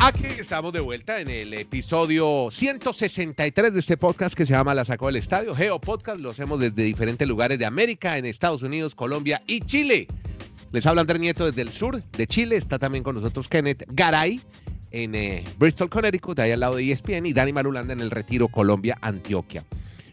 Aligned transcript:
Aquí 0.00 0.26
estamos 0.26 0.72
de 0.72 0.78
vuelta 0.78 1.20
en 1.20 1.28
el 1.28 1.52
episodio 1.54 2.50
163 2.52 3.74
de 3.74 3.80
este 3.80 3.96
podcast 3.96 4.32
que 4.32 4.46
se 4.46 4.52
llama 4.52 4.72
La 4.72 4.84
Sacó 4.84 5.06
del 5.06 5.16
Estadio. 5.16 5.56
Geo 5.56 5.80
Podcast, 5.80 6.20
lo 6.20 6.30
hacemos 6.30 6.60
desde 6.60 6.84
diferentes 6.84 7.26
lugares 7.26 7.58
de 7.58 7.66
América, 7.66 8.16
en 8.16 8.24
Estados 8.24 8.62
Unidos, 8.62 8.94
Colombia 8.94 9.42
y 9.48 9.60
Chile. 9.62 10.06
Les 10.70 10.86
habla 10.86 11.00
Andrés 11.00 11.20
Nieto 11.20 11.46
desde 11.46 11.62
el 11.62 11.70
sur 11.70 12.00
de 12.00 12.26
Chile. 12.28 12.56
Está 12.56 12.78
también 12.78 13.02
con 13.02 13.16
nosotros 13.16 13.48
Kenneth 13.48 13.86
Garay 13.88 14.40
en 14.92 15.16
eh, 15.16 15.44
Bristol, 15.58 15.90
Connecticut, 15.90 16.38
ahí 16.38 16.52
al 16.52 16.60
lado 16.60 16.76
de 16.76 16.92
ESPN, 16.92 17.26
y 17.26 17.32
Dani 17.32 17.52
Marulanda 17.52 17.92
en 17.92 18.00
el 18.00 18.12
Retiro, 18.12 18.46
Colombia, 18.46 18.98
Antioquia. 19.00 19.64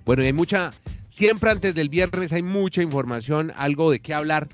Bueno, 0.04 0.24
y 0.24 0.26
hay 0.26 0.34
mucha, 0.34 0.72
siempre 1.12 1.52
antes 1.52 1.76
del 1.76 1.90
viernes 1.90 2.34
hay 2.34 2.42
mucha 2.42 2.82
información, 2.82 3.54
algo 3.56 3.92
de 3.92 4.00
qué 4.00 4.16
hablar. 4.16 4.48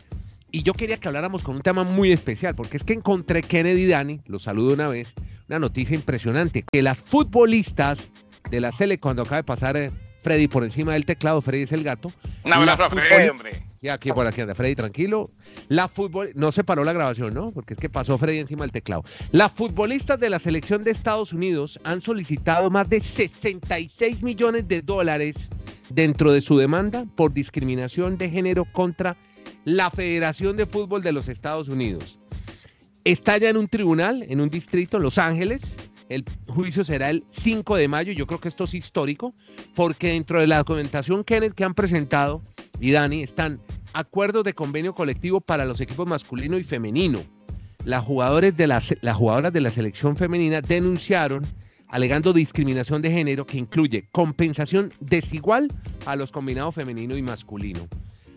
Y 0.51 0.63
yo 0.63 0.73
quería 0.73 0.97
que 0.97 1.07
habláramos 1.07 1.43
con 1.43 1.55
un 1.55 1.61
tema 1.61 1.83
muy 1.83 2.11
especial, 2.11 2.55
porque 2.55 2.75
es 2.75 2.83
que 2.83 2.93
encontré 2.93 3.41
Kennedy 3.41 3.83
y 3.83 3.87
Dani, 3.87 4.21
los 4.25 4.43
saludo 4.43 4.73
una 4.73 4.89
vez, 4.89 5.13
una 5.47 5.59
noticia 5.59 5.95
impresionante, 5.95 6.65
que 6.69 6.81
las 6.81 6.99
futbolistas 6.99 8.09
de 8.49 8.59
la 8.59 8.73
Sele, 8.73 8.99
cuando 8.99 9.21
acaba 9.21 9.37
de 9.37 9.43
pasar 9.43 9.77
eh, 9.77 9.91
Freddy 10.21 10.49
por 10.49 10.65
encima 10.65 10.93
del 10.93 11.05
teclado, 11.05 11.41
Freddy 11.41 11.63
es 11.63 11.71
el 11.71 11.83
gato. 11.83 12.11
Un 12.43 12.51
abrazo 12.51 12.83
a 12.83 12.89
Freddy, 12.89 13.29
hombre. 13.29 13.63
Ya, 13.81 13.93
aquí 13.93 14.11
por 14.11 14.27
aquí 14.27 14.41
anda 14.41 14.53
Freddy, 14.53 14.75
tranquilo. 14.75 15.29
La 15.69 15.87
fútbol, 15.87 16.31
no 16.35 16.51
se 16.51 16.63
paró 16.63 16.83
la 16.83 16.93
grabación, 16.93 17.33
¿no? 17.33 17.51
Porque 17.51 17.73
es 17.73 17.79
que 17.79 17.89
pasó 17.89 18.17
Freddy 18.17 18.39
encima 18.39 18.63
del 18.63 18.71
teclado. 18.71 19.03
Las 19.31 19.53
futbolistas 19.53 20.19
de 20.19 20.29
la 20.29 20.39
selección 20.39 20.83
de 20.83 20.91
Estados 20.91 21.31
Unidos 21.33 21.79
han 21.83 22.01
solicitado 22.01 22.69
más 22.69 22.89
de 22.89 23.01
66 23.01 24.21
millones 24.21 24.67
de 24.67 24.81
dólares 24.81 25.49
dentro 25.89 26.31
de 26.31 26.41
su 26.41 26.57
demanda 26.57 27.05
por 27.15 27.33
discriminación 27.33 28.17
de 28.17 28.29
género 28.29 28.65
contra 28.65 29.17
la 29.65 29.91
Federación 29.91 30.57
de 30.57 30.65
Fútbol 30.65 31.03
de 31.03 31.11
los 31.11 31.27
Estados 31.27 31.67
Unidos. 31.67 32.19
Está 33.03 33.37
ya 33.37 33.49
en 33.49 33.57
un 33.57 33.67
tribunal, 33.67 34.23
en 34.27 34.41
un 34.41 34.49
distrito, 34.49 34.97
en 34.97 35.03
Los 35.03 35.17
Ángeles. 35.17 35.75
El 36.09 36.25
juicio 36.47 36.83
será 36.83 37.09
el 37.09 37.23
5 37.31 37.75
de 37.75 37.87
mayo. 37.87 38.13
Yo 38.13 38.27
creo 38.27 38.39
que 38.39 38.49
esto 38.49 38.65
es 38.65 38.73
histórico, 38.73 39.33
porque 39.75 40.09
dentro 40.09 40.39
de 40.39 40.47
la 40.47 40.57
documentación 40.57 41.23
Kenneth 41.23 41.53
que 41.53 41.63
han 41.63 41.73
presentado 41.73 42.41
y 42.79 42.91
Dani 42.91 43.23
están 43.23 43.59
acuerdos 43.93 44.43
de 44.43 44.53
convenio 44.53 44.93
colectivo 44.93 45.41
para 45.41 45.65
los 45.65 45.81
equipos 45.81 46.07
masculino 46.07 46.57
y 46.57 46.63
femenino. 46.63 47.19
De 47.83 47.89
las 47.89 48.03
jugadoras 48.03 48.55
de 49.53 49.61
la 49.61 49.71
selección 49.71 50.15
femenina 50.15 50.61
denunciaron 50.61 51.45
alegando 51.87 52.31
discriminación 52.33 53.01
de 53.01 53.11
género 53.11 53.45
que 53.45 53.57
incluye 53.57 54.05
compensación 54.11 54.93
desigual 54.99 55.69
a 56.05 56.15
los 56.15 56.31
combinados 56.31 56.75
femenino 56.75 57.17
y 57.17 57.21
masculino 57.21 57.87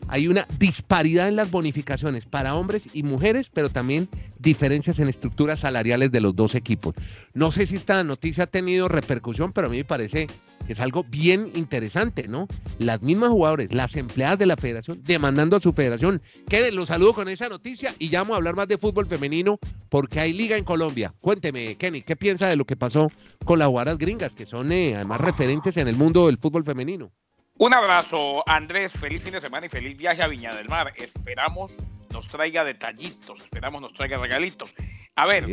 hay 0.09 0.29
una 0.29 0.47
disparidad 0.59 1.29
en 1.29 1.37
las 1.37 1.51
bonificaciones 1.51 2.27
para 2.27 2.55
hombres 2.55 2.85
y 2.93 3.03
mujeres, 3.03 3.51
pero 3.53 3.71
también 3.71 4.09
diferencias 4.39 4.99
en 4.99 5.09
estructuras 5.09 5.61
salariales 5.61 6.13
de 6.13 6.21
los 6.21 6.37
dos 6.37 6.55
equipos. 6.55 6.95
No 7.33 7.53
sé 7.53 7.67
si 7.67 7.77
esta 7.77 8.03
noticia 8.05 8.45
ha 8.45 8.49
tenido 8.49 8.89
repercusión, 8.89 9.53
pero 9.53 9.69
a 9.69 9.71
mí 9.71 9.79
me 9.79 9.85
parece 9.85 10.27
que 10.67 10.73
es 10.73 10.81
algo 10.81 11.05
bien 11.05 11.51
interesante, 11.55 12.27
¿no? 12.29 12.49
Las 12.79 13.03
mismas 13.03 13.31
jugadores, 13.31 13.73
las 13.73 13.97
empleadas 13.97 14.39
de 14.39 14.47
la 14.47 14.57
federación, 14.57 15.01
demandando 15.03 15.57
a 15.57 15.61
su 15.61 15.73
federación. 15.73 16.23
Que 16.49 16.71
los 16.73 16.89
saludo 16.89 17.13
con 17.13 17.29
esa 17.29 17.49
noticia 17.49 17.95
y 17.99 18.09
llamo 18.09 18.35
a 18.35 18.39
hablar 18.39 18.57
más 18.57 18.69
de 18.69 18.79
fútbol 18.79 19.07
femenino 19.07 19.59
porque 19.89 20.21
hay 20.21 20.33
liga 20.33 20.57
en 20.57 20.65
Colombia. 20.65 21.13
Cuénteme, 21.21 21.77
Kenny, 21.77 22.03
¿qué 22.03 22.17
piensa 22.17 22.49
de 22.49 22.57
lo 22.57 22.65
que 22.65 22.77
pasó 22.77 23.11
con 23.45 23.59
las 23.59 23.69
jugadoras 23.69 23.99
gringas, 23.99 24.35
que 24.35 24.47
son 24.47 24.73
eh, 24.73 24.95
además 24.97 25.21
referentes 25.21 25.77
en 25.77 25.89
el 25.89 25.97
mundo 25.97 26.27
del 26.27 26.39
fútbol 26.39 26.65
femenino? 26.65 27.13
Un 27.57 27.73
abrazo, 27.73 28.43
Andrés. 28.49 28.93
Feliz 28.93 29.23
fin 29.23 29.33
de 29.33 29.41
semana 29.41 29.67
y 29.67 29.69
feliz 29.69 29.97
viaje 29.97 30.23
a 30.23 30.27
Viña 30.27 30.55
del 30.55 30.69
Mar. 30.69 30.93
Esperamos 30.97 31.77
nos 32.11 32.27
traiga 32.29 32.65
detallitos, 32.65 33.41
esperamos 33.41 33.81
nos 33.81 33.93
traiga 33.93 34.19
regalitos. 34.19 34.75
A 35.15 35.27
ver, 35.27 35.47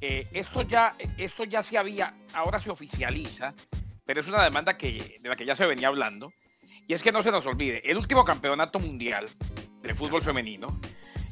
eh, 0.00 0.28
esto, 0.32 0.62
ya, 0.62 0.96
esto 1.18 1.44
ya 1.44 1.62
se 1.62 1.78
había, 1.78 2.14
ahora 2.32 2.60
se 2.60 2.70
oficializa, 2.70 3.54
pero 4.04 4.20
es 4.20 4.28
una 4.28 4.42
demanda 4.42 4.76
que, 4.76 5.16
de 5.20 5.28
la 5.28 5.36
que 5.36 5.44
ya 5.44 5.56
se 5.56 5.66
venía 5.66 5.88
hablando. 5.88 6.32
Y 6.86 6.94
es 6.94 7.02
que 7.02 7.12
no 7.12 7.22
se 7.22 7.30
nos 7.30 7.46
olvide, 7.46 7.88
el 7.88 7.96
último 7.96 8.24
campeonato 8.24 8.78
mundial 8.80 9.28
de 9.82 9.94
fútbol 9.94 10.22
femenino, 10.22 10.80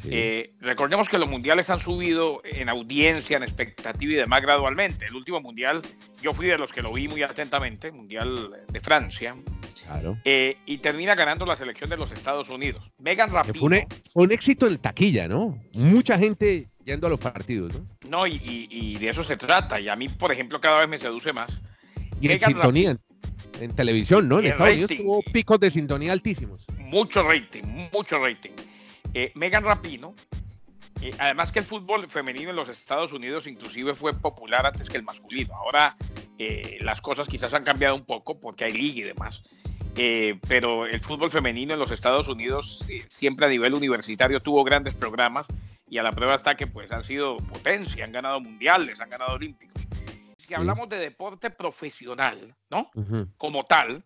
eh, 0.05 0.55
recordemos 0.61 1.09
que 1.09 1.19
los 1.19 1.29
mundiales 1.29 1.69
han 1.69 1.81
subido 1.81 2.41
en 2.45 2.69
audiencia, 2.69 3.37
en 3.37 3.43
expectativa 3.43 4.13
y 4.13 4.17
demás 4.17 4.41
gradualmente. 4.41 5.07
El 5.07 5.15
último 5.15 5.41
mundial, 5.41 5.83
yo 6.23 6.33
fui 6.33 6.47
de 6.47 6.59
los 6.59 6.73
que 6.73 6.83
lo 6.83 6.93
vi 6.93 7.09
muy 7.09 7.23
atentamente, 7.23 7.93
mundial 7.93 8.65
de 8.69 8.81
Francia, 8.81 9.34
eh, 10.25 10.56
y 10.67 10.78
termina 10.78 11.15
ganando 11.15 11.45
la 11.47 11.56
selección 11.56 11.91
de 11.91 11.97
los 11.97 12.12
Estados 12.12 12.49
Unidos. 12.49 12.91
Megan 12.99 13.31
Rapinoe. 13.31 13.87
Fue 14.12 14.25
un, 14.25 14.33
éxito 14.33 14.67
en 14.67 14.78
taquilla, 14.78 15.28
¿no? 15.28 15.59
Mucha 15.73 16.19
gente 16.19 16.69
yendo 16.84 17.06
a 17.06 17.11
los 17.11 17.19
partidos, 17.19 17.73
¿no? 17.75 17.87
No, 18.09 18.27
y, 18.27 18.97
de 18.99 19.09
eso 19.09 19.25
se 19.25 19.37
trata. 19.37 19.81
Y 19.81 19.89
a 19.89 19.97
mí, 19.97 20.09
por 20.09 20.33
ejemplo, 20.33 20.61
cada 20.61 20.81
vez 20.81 20.89
me 20.89 20.99
seduce 20.99 21.33
más. 21.33 21.51
Y 22.21 22.31
en 22.31 22.41
sintonía, 22.41 22.97
en, 23.61 23.75
televisión, 23.75 24.28
¿no? 24.28 24.39
En 24.39 24.47
Estados 24.47 24.73
Unidos 24.73 24.91
tuvo 24.97 25.23
picos 25.33 25.59
de 25.61 25.71
sintonía 25.71 26.12
altísimos. 26.12 26.65
Mucho 26.78 27.22
rating, 27.22 27.62
mucho 27.93 28.19
rating. 28.19 28.51
Eh, 29.15 29.33
Megan 29.34 29.65
Rapino, 29.65 30.15
eh, 31.01 31.12
además 31.19 31.51
que 31.51 31.61
el 31.61 31.65
fútbol 31.65 32.07
femenino 32.09 32.51
en 32.51 32.57
los 32.57 32.69
Estados 32.69 33.12
Unidos 33.12 33.47
inclusive 33.47 33.95
fue 33.95 34.15
popular 34.15 34.67
antes 34.67 34.89
que 34.89 34.97
el 34.97 35.03
masculino. 35.03 35.55
Ahora 35.55 35.97
las 36.81 37.03
cosas 37.03 37.28
quizás 37.28 37.53
han 37.53 37.65
cambiado 37.65 37.95
un 37.95 38.07
poco 38.07 38.41
porque 38.41 38.65
hay 38.65 38.72
liga 38.72 39.01
y 39.01 39.03
demás. 39.03 39.43
Eh, 39.97 40.39
pero 40.49 40.87
el 40.87 41.01
fútbol 41.01 41.31
femenino 41.31 41.75
en 41.75 41.81
los 41.81 41.91
Estados 41.91 42.28
Unidos 42.28 42.84
eh, 42.89 43.05
siempre 43.09 43.47
a 43.47 43.49
nivel 43.49 43.75
universitario 43.75 44.41
tuvo 44.41 44.62
grandes 44.62 44.95
programas 44.95 45.47
y 45.89 45.99
a 45.99 46.03
la 46.03 46.12
prueba 46.12 46.37
está 46.37 46.55
que 46.55 46.67
pues 46.67 46.93
han 46.93 47.05
sido 47.05 47.37
potencia, 47.39 48.05
han 48.05 48.12
ganado 48.12 48.41
mundiales, 48.41 49.01
han 49.01 49.11
ganado 49.11 49.34
olímpicos. 49.34 49.83
Si 50.39 50.55
hablamos 50.55 50.89
de 50.89 50.99
deporte 50.99 51.51
profesional, 51.51 52.55
¿no? 52.71 52.91
Como 53.37 53.65
tal, 53.65 54.05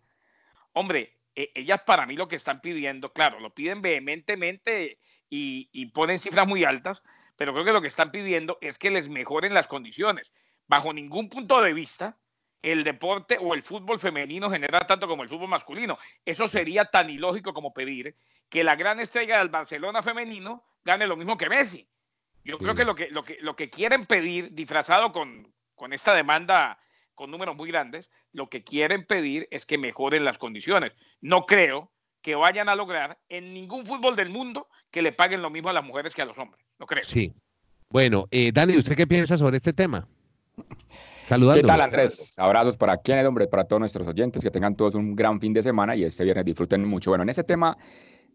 hombre, 0.73 1.17
e, 1.35 1.51
ellas 1.55 1.81
para 1.85 2.05
mí 2.05 2.15
lo 2.15 2.27
que 2.27 2.35
están 2.35 2.61
pidiendo, 2.61 3.13
claro, 3.13 3.39
lo 3.39 3.53
piden 3.53 3.81
vehementemente 3.81 4.99
y, 5.29 5.69
y 5.71 5.87
ponen 5.87 6.19
cifras 6.19 6.47
muy 6.47 6.63
altas, 6.63 7.03
pero 7.35 7.53
creo 7.53 7.65
que 7.65 7.73
lo 7.73 7.81
que 7.81 7.87
están 7.87 8.11
pidiendo 8.11 8.57
es 8.61 8.77
que 8.77 8.91
les 8.91 9.09
mejoren 9.09 9.53
las 9.53 9.67
condiciones. 9.67 10.31
Bajo 10.67 10.93
ningún 10.93 11.29
punto 11.29 11.61
de 11.61 11.73
vista, 11.73 12.17
el 12.65 12.83
deporte 12.83 13.37
o 13.39 13.53
el 13.53 13.61
fútbol 13.61 13.99
femenino 13.99 14.49
genera 14.49 14.87
tanto 14.87 15.07
como 15.07 15.21
el 15.21 15.29
fútbol 15.29 15.49
masculino. 15.49 15.99
Eso 16.25 16.47
sería 16.47 16.85
tan 16.85 17.11
ilógico 17.11 17.53
como 17.53 17.73
pedir 17.73 18.15
que 18.49 18.63
la 18.63 18.75
gran 18.75 18.99
estrella 18.99 19.37
del 19.37 19.49
Barcelona 19.49 20.01
femenino 20.01 20.63
gane 20.83 21.05
lo 21.05 21.15
mismo 21.15 21.37
que 21.37 21.47
Messi. 21.47 21.87
Yo 22.43 22.57
creo 22.57 22.73
que 22.73 22.83
lo 22.83 22.95
que, 22.95 23.09
lo 23.11 23.23
que 23.23 23.37
lo 23.39 23.55
que 23.55 23.69
quieren 23.69 24.05
pedir, 24.05 24.51
disfrazado 24.53 25.11
con, 25.11 25.53
con 25.75 25.93
esta 25.93 26.15
demanda 26.15 26.79
con 27.13 27.29
números 27.29 27.55
muy 27.55 27.69
grandes, 27.69 28.09
lo 28.33 28.49
que 28.49 28.63
quieren 28.63 29.05
pedir 29.05 29.47
es 29.51 29.67
que 29.67 29.77
mejoren 29.77 30.25
las 30.25 30.39
condiciones. 30.39 30.93
No 31.21 31.45
creo 31.45 31.91
que 32.23 32.33
vayan 32.33 32.67
a 32.67 32.75
lograr 32.75 33.19
en 33.29 33.53
ningún 33.53 33.85
fútbol 33.85 34.15
del 34.15 34.29
mundo 34.29 34.69
que 34.89 35.03
le 35.03 35.11
paguen 35.11 35.43
lo 35.43 35.51
mismo 35.51 35.69
a 35.69 35.73
las 35.73 35.85
mujeres 35.85 36.15
que 36.15 36.23
a 36.23 36.25
los 36.25 36.37
hombres. 36.39 36.65
No 36.79 36.87
creo. 36.87 37.05
Sí. 37.05 37.31
Bueno, 37.89 38.27
eh, 38.31 38.51
Dani, 38.51 38.75
¿usted 38.75 38.95
qué 38.95 39.05
piensa 39.05 39.37
sobre 39.37 39.57
este 39.57 39.71
tema? 39.71 40.07
¿Qué 41.27 41.63
tal, 41.63 41.81
Andrés? 41.81 42.35
Abrazos 42.37 42.77
para 42.77 42.97
quienes, 42.97 43.25
hombre, 43.25 43.47
para 43.47 43.63
todos 43.63 43.79
nuestros 43.79 44.07
oyentes, 44.07 44.43
que 44.43 44.51
tengan 44.51 44.75
todos 44.75 44.93
un 44.93 45.15
gran 45.15 45.39
fin 45.41 45.53
de 45.53 45.63
semana 45.63 45.95
y 45.95 46.03
este 46.03 46.23
viernes 46.23 46.45
disfruten 46.45 46.87
mucho. 46.87 47.09
Bueno, 47.09 47.23
en 47.23 47.29
ese 47.29 47.43
tema 47.43 47.75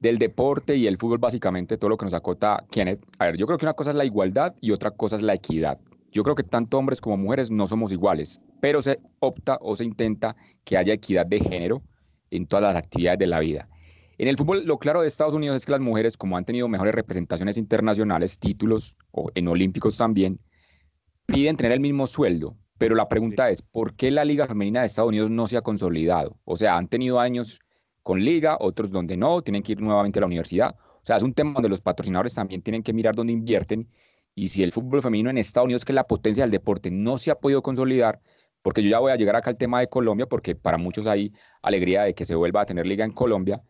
del 0.01 0.19
deporte 0.19 0.75
y 0.75 0.89
el 0.89 0.99
fútbol, 0.99 1.19
básicamente, 1.19 1.79
todo 1.79 1.91
lo 1.91 1.97
que 1.97 2.07
nos 2.07 2.15
acota 2.15 2.65
Kenneth, 2.69 3.05
a 3.21 3.27
ver, 3.27 3.37
yo 3.37 3.47
creo 3.47 3.59
que 3.59 3.65
una 3.65 3.75
cosa 3.75 3.91
es 3.91 3.97
la 3.97 4.05
igualdad 4.05 4.57
y 4.61 4.73
otra 4.73 4.91
cosa 4.91 5.15
es 5.15 5.23
la 5.23 5.35
equidad. 5.35 5.79
Yo 6.11 6.25
creo 6.25 6.35
que 6.35 6.43
tanto 6.43 6.79
hombres 6.79 7.01
como 7.01 7.17
mujeres 7.17 7.53
no 7.53 7.69
somos 7.69 7.93
iguales, 7.93 8.41
pero 8.61 8.83
se 8.83 8.99
opta 9.21 9.57
o 9.61 9.77
se 9.77 9.85
intenta 9.85 10.35
que 10.65 10.77
haya 10.77 10.93
equidad 10.93 11.27
de 11.27 11.39
género 11.39 11.83
en 12.33 12.47
todas 12.47 12.75
las 12.75 12.77
actividades 12.77 13.21
de 13.21 13.27
la 13.29 13.39
vida. 13.39 13.69
En 14.19 14.27
el 14.27 14.37
fútbol, 14.37 14.67
lo 14.67 14.79
claro 14.79 15.03
de 15.03 15.07
Estados 15.07 15.35
Unidos 15.35 15.57
es 15.57 15.65
que 15.65 15.73
las 15.73 15.81
mujeres, 15.81 16.17
como 16.17 16.37
han 16.37 16.45
tenido 16.45 16.67
mejores 16.67 16.95
representaciones 16.95 17.57
internacionales, 17.57 18.39
títulos, 18.39 18.97
o 19.13 19.31
en 19.35 19.47
olímpicos 19.47 19.97
también, 19.97 20.41
piden 21.27 21.57
tener 21.57 21.73
el 21.73 21.81
mismo 21.81 22.07
sueldo, 22.07 22.57
pero 22.81 22.95
la 22.95 23.11
pregunta 23.11 23.51
es, 23.51 23.61
¿por 23.61 23.95
qué 23.95 24.11
la 24.11 24.25
Liga 24.25 24.47
Femenina 24.47 24.81
de 24.81 24.87
Estados 24.87 25.11
Unidos 25.11 25.31
no 25.31 25.47
se 25.47 25.59
ha 25.59 25.61
consolidado? 25.61 26.39
O 26.47 26.57
sea, 26.57 26.79
han 26.79 26.89
tenido 26.89 27.21
años 27.21 27.61
con 28.03 28.25
liga, 28.25 28.57
otros 28.59 28.91
donde 28.91 29.19
no, 29.19 29.43
tienen 29.43 29.63
que 29.63 29.73
ir 29.73 29.83
nuevamente 29.83 30.19
a 30.19 30.21
la 30.21 30.27
universidad. 30.27 30.77
O 30.95 31.05
sea, 31.05 31.19
es 31.19 31.23
un 31.23 31.35
tema 31.35 31.53
donde 31.53 31.69
los 31.69 31.83
patrocinadores 31.83 32.35
también 32.35 32.63
tienen 32.63 32.83
que 32.83 32.95
mirar 32.95 33.15
dónde 33.15 33.35
invierten. 33.35 33.87
Y 34.35 34.49
si 34.49 34.63
el 34.63 34.73
fútbol 34.73 35.03
femenino 35.03 35.29
en 35.29 35.37
Estados 35.37 35.67
Unidos, 35.67 35.85
que 35.85 35.93
es 35.93 35.95
la 35.95 36.07
potencia 36.07 36.43
del 36.43 36.51
deporte, 36.51 36.91
no 36.91 37.19
se 37.19 37.31
ha 37.31 37.35
podido 37.35 37.61
consolidar, 37.61 38.23
porque 38.63 38.83
yo 38.83 38.89
ya 38.89 38.99
voy 38.99 39.13
a 39.13 39.17
llegar 39.17 39.37
acá 39.37 39.51
al 39.51 39.59
tema 39.59 39.81
de 39.81 39.89
Colombia, 39.91 40.25
porque 40.25 40.57
para 40.57 40.79
muchos 40.79 41.07
hay 41.07 41.35
alegría 41.61 42.05
de 42.05 42.15
que 42.15 42.25
se 42.25 42.35
vuelva 42.35 42.63
a 42.63 42.65
tener 42.65 42.87
liga 42.87 43.05
en 43.05 43.11
Colombia, 43.11 43.61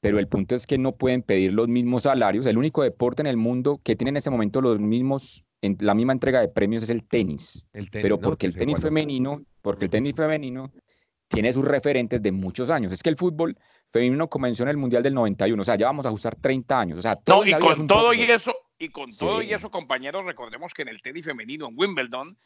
pero 0.00 0.18
el 0.18 0.28
punto 0.28 0.54
es 0.54 0.66
que 0.66 0.78
no 0.78 0.92
pueden 0.92 1.22
pedir 1.22 1.52
los 1.52 1.68
mismos 1.68 2.04
salarios. 2.04 2.46
El 2.46 2.58
único 2.58 2.82
deporte 2.82 3.22
en 3.22 3.26
el 3.26 3.36
mundo 3.36 3.80
que 3.82 3.96
tiene 3.96 4.10
en 4.10 4.16
este 4.16 4.30
momento 4.30 4.60
los 4.60 4.78
mismos 4.80 5.44
en 5.62 5.76
la 5.80 5.94
misma 5.94 6.12
entrega 6.12 6.40
de 6.40 6.48
premios 6.48 6.84
es 6.84 6.90
el 6.90 7.06
tenis. 7.06 7.66
pero 7.92 8.18
porque 8.18 8.46
el 8.46 8.54
tenis 8.54 8.80
femenino, 8.80 9.42
porque 9.62 9.84
el 9.84 9.90
tenis 9.90 10.14
femenino 10.16 10.72
tiene 11.28 11.52
sus 11.52 11.64
referentes 11.64 12.22
de 12.22 12.32
muchos 12.32 12.70
años. 12.70 12.92
Es 12.92 13.02
que 13.02 13.10
el 13.10 13.16
fútbol 13.16 13.56
femenino 13.92 14.28
comenzó 14.28 14.62
en 14.62 14.70
el 14.70 14.76
Mundial 14.76 15.02
del 15.02 15.14
91, 15.14 15.60
o 15.60 15.64
sea, 15.64 15.76
ya 15.76 15.86
vamos 15.86 16.06
a 16.06 16.08
ajustar 16.08 16.34
30 16.34 16.80
años. 16.80 16.98
O 16.98 17.02
sea, 17.02 17.16
todo 17.16 17.44
y 17.46 17.52
con 17.52 17.86
todo 17.86 18.12
y 18.14 18.22
eso, 18.22 18.56
y 18.78 18.88
con 18.88 19.10
todo 19.10 19.42
y 19.42 19.52
eso, 19.52 19.70
compañeros, 19.70 20.24
recordemos 20.24 20.72
que 20.72 20.82
en 20.82 20.88
el 20.88 21.02
tenis 21.02 21.26
femenino, 21.26 21.68
en 21.68 21.74
Wimbledon, 21.76 22.36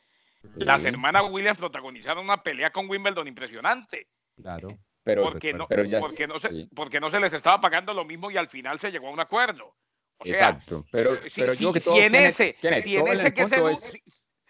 Las 0.56 0.84
hermanas 0.84 1.30
Williams 1.30 1.56
protagonizaron 1.56 2.24
una 2.24 2.42
pelea 2.42 2.70
con 2.70 2.88
Wimbledon 2.90 3.26
impresionante. 3.26 4.08
Claro. 4.36 4.76
Pero, 5.04 5.22
porque, 5.22 5.52
no, 5.52 5.68
porque, 5.68 6.26
no 6.26 6.38
se, 6.38 6.68
porque 6.74 6.98
no 6.98 7.10
se 7.10 7.20
les 7.20 7.32
estaba 7.32 7.60
pagando 7.60 7.94
lo 7.94 8.04
mismo 8.04 8.30
y 8.30 8.36
al 8.36 8.48
final 8.48 8.80
se 8.80 8.90
llegó 8.90 9.08
a 9.08 9.12
un 9.12 9.20
acuerdo. 9.20 9.76
Exacto. 10.24 10.86
Pero, 10.90 11.18
si, 11.28 11.42
en 11.42 12.14
ese, 12.14 12.56
si 12.82 12.96
en 12.96 13.08
ese 13.08 13.34
que 13.34 13.42
es 13.42 13.52
el, 13.52 13.76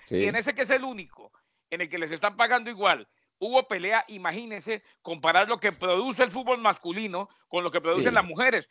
si 0.05 0.25
en 0.25 0.37
ese 0.37 0.55
que 0.55 0.63
es 0.63 0.71
el 0.71 0.85
único 0.85 1.33
en 1.71 1.81
el 1.81 1.89
que 1.89 1.99
les 1.99 2.13
están 2.13 2.37
pagando 2.37 2.71
igual 2.71 3.09
hubo 3.39 3.67
pelea, 3.67 4.05
imagínense, 4.09 4.83
comparar 5.03 5.49
lo 5.49 5.59
que 5.59 5.73
produce 5.73 6.23
el 6.23 6.31
fútbol 6.31 6.59
masculino 6.59 7.29
con 7.49 7.65
lo 7.65 7.71
que 7.71 7.81
producen 7.81 8.15
las 8.15 8.25
mujeres. 8.25 8.69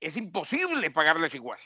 Es 0.00 0.16
imposible 0.16 0.90
pagarles 0.90 1.34
igual. 1.34 1.58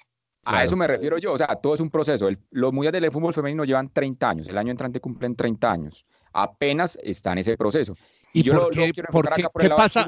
A 0.44 0.64
eso 0.64 0.76
me 0.76 0.86
refiero 0.86 1.18
yo, 1.18 1.32
o 1.32 1.38
sea, 1.38 1.48
todo 1.48 1.74
es 1.74 1.80
un 1.80 1.90
proceso. 1.90 2.28
los 2.50 2.72
mundiales 2.72 3.00
del 3.00 3.12
fútbol 3.12 3.34
femenino 3.34 3.64
llevan 3.64 3.90
30 3.92 4.28
años, 4.28 4.48
el 4.48 4.56
año 4.56 4.70
entrante 4.70 5.00
cumplen 5.00 5.36
30 5.36 5.70
años. 5.70 6.06
Apenas 6.32 6.98
está 7.02 7.32
en 7.32 7.38
ese 7.38 7.56
proceso. 7.56 7.94
¿Y, 8.32 8.42
yo 8.42 8.54
por 8.54 8.72
qué, 8.72 8.92
qué, 8.92 9.70
pasa? 9.70 10.06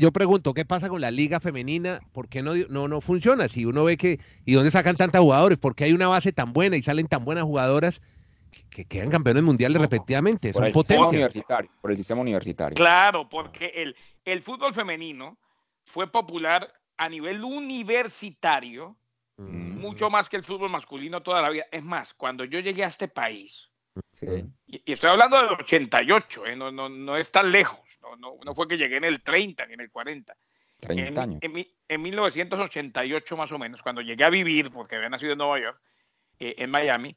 yo 0.00 0.12
pregunto, 0.12 0.54
¿qué 0.54 0.64
pasa 0.64 0.88
con 0.88 1.00
la 1.00 1.10
liga 1.10 1.40
femenina? 1.40 2.00
¿Por 2.12 2.28
qué 2.28 2.42
no, 2.42 2.54
no, 2.68 2.86
no 2.86 3.00
funciona? 3.00 3.48
Si 3.48 3.64
uno 3.64 3.84
ve 3.84 3.96
que, 3.96 4.20
¿y 4.44 4.54
dónde 4.54 4.70
sacan 4.70 4.96
tantos 4.96 5.20
jugadores? 5.20 5.58
¿Por 5.58 5.74
qué 5.74 5.84
hay 5.84 5.92
una 5.92 6.08
base 6.08 6.32
tan 6.32 6.52
buena 6.52 6.76
y 6.76 6.82
salen 6.82 7.08
tan 7.08 7.24
buenas 7.24 7.44
jugadoras 7.44 8.00
que 8.70 8.84
quedan 8.84 9.10
campeones 9.10 9.42
mundiales 9.42 9.82
repetidamente? 9.82 10.52
Por 10.52 10.66
el 10.66 10.72
sistema 10.72 11.08
universitario. 11.08 11.70
Por 11.80 11.90
el 11.90 11.96
sistema 11.96 12.20
universitario. 12.20 12.76
Claro, 12.76 13.28
porque 13.28 13.72
el, 13.74 13.96
el 14.24 14.42
fútbol 14.42 14.72
femenino 14.72 15.36
fue 15.84 16.10
popular 16.10 16.72
a 16.96 17.08
nivel 17.08 17.42
universitario, 17.42 18.96
mm. 19.36 19.80
mucho 19.80 20.10
más 20.10 20.28
que 20.28 20.36
el 20.36 20.44
fútbol 20.44 20.70
masculino 20.70 21.22
toda 21.22 21.42
la 21.42 21.50
vida. 21.50 21.64
Es 21.72 21.82
más, 21.82 22.14
cuando 22.14 22.44
yo 22.44 22.60
llegué 22.60 22.84
a 22.84 22.88
este 22.88 23.08
país, 23.08 23.70
y, 24.66 24.92
estoy 24.92 25.10
hablando 25.10 25.40
del 25.40 25.52
88, 25.52 26.46
¿eh? 26.46 26.56
no, 26.56 26.70
no, 26.70 26.88
no, 26.88 27.16
es 27.16 27.30
tan 27.30 27.50
lejos, 27.50 27.80
no, 28.02 28.16
no, 28.16 28.36
no, 28.44 28.54
fue 28.54 28.66
que 28.66 28.76
llegué 28.76 28.96
en 28.96 29.04
el 29.04 29.22
30 29.22 29.66
ni 29.66 29.74
en 29.74 29.80
el 29.80 29.90
40. 29.90 30.36
30 30.80 31.08
en, 31.08 31.18
años. 31.18 31.40
En, 31.88 32.02
1988 32.02 33.36
más 33.36 33.52
o 33.52 33.58
menos, 33.58 33.82
cuando 33.82 34.00
llegué 34.00 34.24
a 34.24 34.30
vivir, 34.30 34.70
porque 34.70 34.96
había 34.96 35.08
nacido 35.08 35.32
en 35.32 35.38
Nueva 35.38 35.60
York, 35.60 35.80
eh, 36.38 36.54
en 36.58 36.70
Miami, 36.70 37.16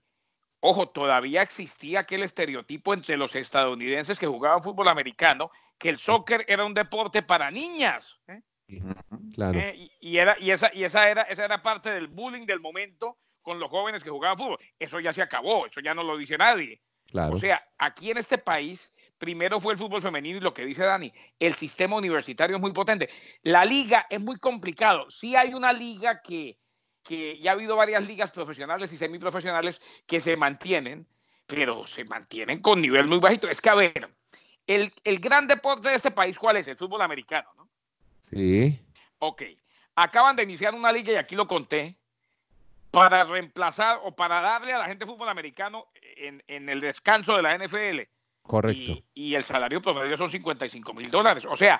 ojo, 0.60 0.90
todavía 0.90 1.42
existía 1.42 2.02
aquel 2.02 2.24
estereotipo 2.24 2.94
entre 2.94 3.18
los 3.18 3.36
estadounidenses 3.36 4.20
que 4.20 4.28
jugaban 4.28 4.64
fútbol 4.64 4.88
americano, 4.88 5.52
que 5.78 5.90
el 5.90 5.98
soccer 5.98 6.46
era 6.48 6.66
un 6.66 6.74
deporte 6.74 7.24
para 7.24 7.50
niñas. 7.50 8.20
¿eh? 8.28 8.42
Claro. 9.34 9.60
y, 10.00 10.18
era, 10.18 10.36
y, 10.40 10.52
esa, 10.52 10.72
y 10.74 10.84
esa, 10.84 11.10
era, 11.10 11.22
esa 11.24 11.46
era 11.46 11.62
parte 11.62 11.90
del 11.90 12.08
bullying 12.08 12.46
del 12.46 12.60
momento 12.60 13.18
con 13.48 13.62
los 13.62 13.70
jóvenes 13.70 14.04
que 14.04 14.10
jugaban 14.10 14.38
fútbol. 14.38 14.58
Eso 14.78 15.00
ya 15.00 15.14
se 15.14 15.22
acabó, 15.22 15.66
eso 15.68 15.80
ya 15.80 15.94
no 15.94 16.04
lo 16.04 16.18
dice 16.18 16.38
nadie. 16.38 16.82
O 17.14 17.38
sea, 17.38 17.66
aquí 17.78 18.12
en 18.12 18.18
este 18.18 18.38
país, 18.38 18.92
primero 19.18 19.62
fue 19.62 19.72
el 19.72 19.80
fútbol 19.80 20.02
femenino 20.02 20.38
y 20.38 20.42
lo 20.42 20.54
que 20.54 20.66
dice 20.66 20.84
Dani, 20.84 21.14
el 21.40 21.54
sistema 21.54 21.96
universitario 21.96 22.58
es 22.58 22.62
muy 22.62 22.74
potente. 22.74 23.10
La 23.44 23.64
liga 23.64 24.06
es 24.10 24.20
muy 24.20 24.38
complicado. 24.38 25.10
Sí 25.10 25.38
hay 25.38 25.54
una 25.54 25.72
liga 25.72 26.22
que, 26.22 26.60
que 27.04 27.40
ya 27.40 27.52
ha 27.52 27.54
habido 27.54 27.78
varias 27.78 28.06
ligas 28.06 28.32
profesionales 28.32 28.92
y 28.92 28.98
semiprofesionales 28.98 29.80
que 30.06 30.20
se 30.20 30.36
mantienen, 30.36 31.08
pero 31.46 31.88
se 31.88 32.04
mantienen 32.04 32.62
con 32.62 32.82
nivel 32.82 33.08
muy 33.08 33.20
bajito. 33.20 33.48
Es 33.48 33.62
que, 33.62 33.70
a 33.70 33.76
ver, 33.76 34.14
el, 34.68 34.94
el 35.06 35.20
gran 35.20 35.48
deporte 35.48 35.88
de 35.88 35.96
este 35.96 36.12
país, 36.12 36.38
¿cuál 36.38 36.58
es? 36.58 36.68
El 36.68 36.76
fútbol 36.76 37.02
americano, 37.02 37.48
¿no? 37.56 37.70
Sí. 38.30 38.78
Ok. 39.20 39.44
Acaban 39.96 40.36
de 40.36 40.44
iniciar 40.44 40.76
una 40.76 40.92
liga 40.92 41.14
y 41.14 41.16
aquí 41.16 41.38
lo 41.38 41.48
conté 41.48 41.98
para 42.98 43.24
reemplazar 43.24 44.00
o 44.04 44.16
para 44.16 44.42
darle 44.42 44.74
a 44.74 44.80
la 44.80 44.86
gente 44.86 45.06
fútbol 45.06 45.30
americano 45.30 45.86
en, 46.16 46.44
en 46.48 46.68
el 46.68 46.82
descanso 46.82 47.36
de 47.36 47.44
la 47.44 47.56
NFL. 47.58 48.02
Correcto. 48.42 49.04
Y, 49.14 49.36
el 49.36 49.44
salario 49.44 49.82
promedio 49.82 50.18
son 50.18 50.32
55 50.32 50.94
mil 50.94 51.12
dólares. 51.12 51.46
O 51.46 51.56
sea, 51.56 51.80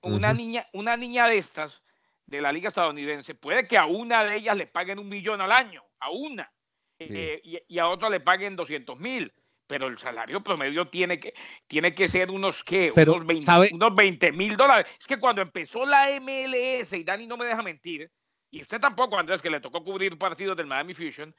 una, 0.00 0.32
niña, 0.32 0.66
una 0.72 0.96
niña 0.96 1.28
de 1.28 1.38
estas 1.38 1.82
de 2.24 2.40
la 2.40 2.52
liga 2.52 2.68
estadounidense, 2.68 3.34
puede 3.34 3.68
que 3.68 3.76
a 3.76 3.86
una 3.86 4.24
de 4.24 4.36
ellas 4.36 4.56
le 4.56 4.66
paguen 4.66 4.98
un 4.98 5.08
millón 5.08 5.40
al 5.40 5.52
año, 5.52 5.84
a 6.00 6.10
una, 6.10 6.50
eh, 6.98 7.40
y, 7.68 7.78
a 7.78 7.88
otra 7.88 8.08
le 8.08 8.20
paguen 8.20 8.56
200 8.56 8.98
mil. 8.98 9.32
Pero 9.68 9.88
el 9.88 9.98
salario 9.98 10.42
promedio 10.44 10.88
tiene 10.88 11.18
que, 11.18 11.34
tiene 11.66 11.92
que 11.92 12.06
ser 12.06 12.30
unos, 12.30 12.62
¿qué? 12.62 12.92
unos 12.92 13.96
20 13.96 14.32
mil 14.32 14.56
dólares. 14.56 14.86
Es 14.98 15.06
que 15.08 15.18
cuando 15.18 15.42
empezó 15.42 15.84
la 15.84 16.08
MLS, 16.20 16.92
y 16.92 17.02
Dani 17.02 17.26
no 17.26 17.36
me 17.36 17.46
deja 17.46 17.62
mentir, 17.62 18.10
y 18.56 18.62
usted 18.62 18.80
tampoco, 18.80 19.18
Andrés, 19.18 19.42
que 19.42 19.50
le 19.50 19.60
tocó 19.60 19.84
cubrir 19.84 20.16
partidos 20.16 20.56
del 20.56 20.66
Miami 20.66 20.94
Fusion, 20.94 21.34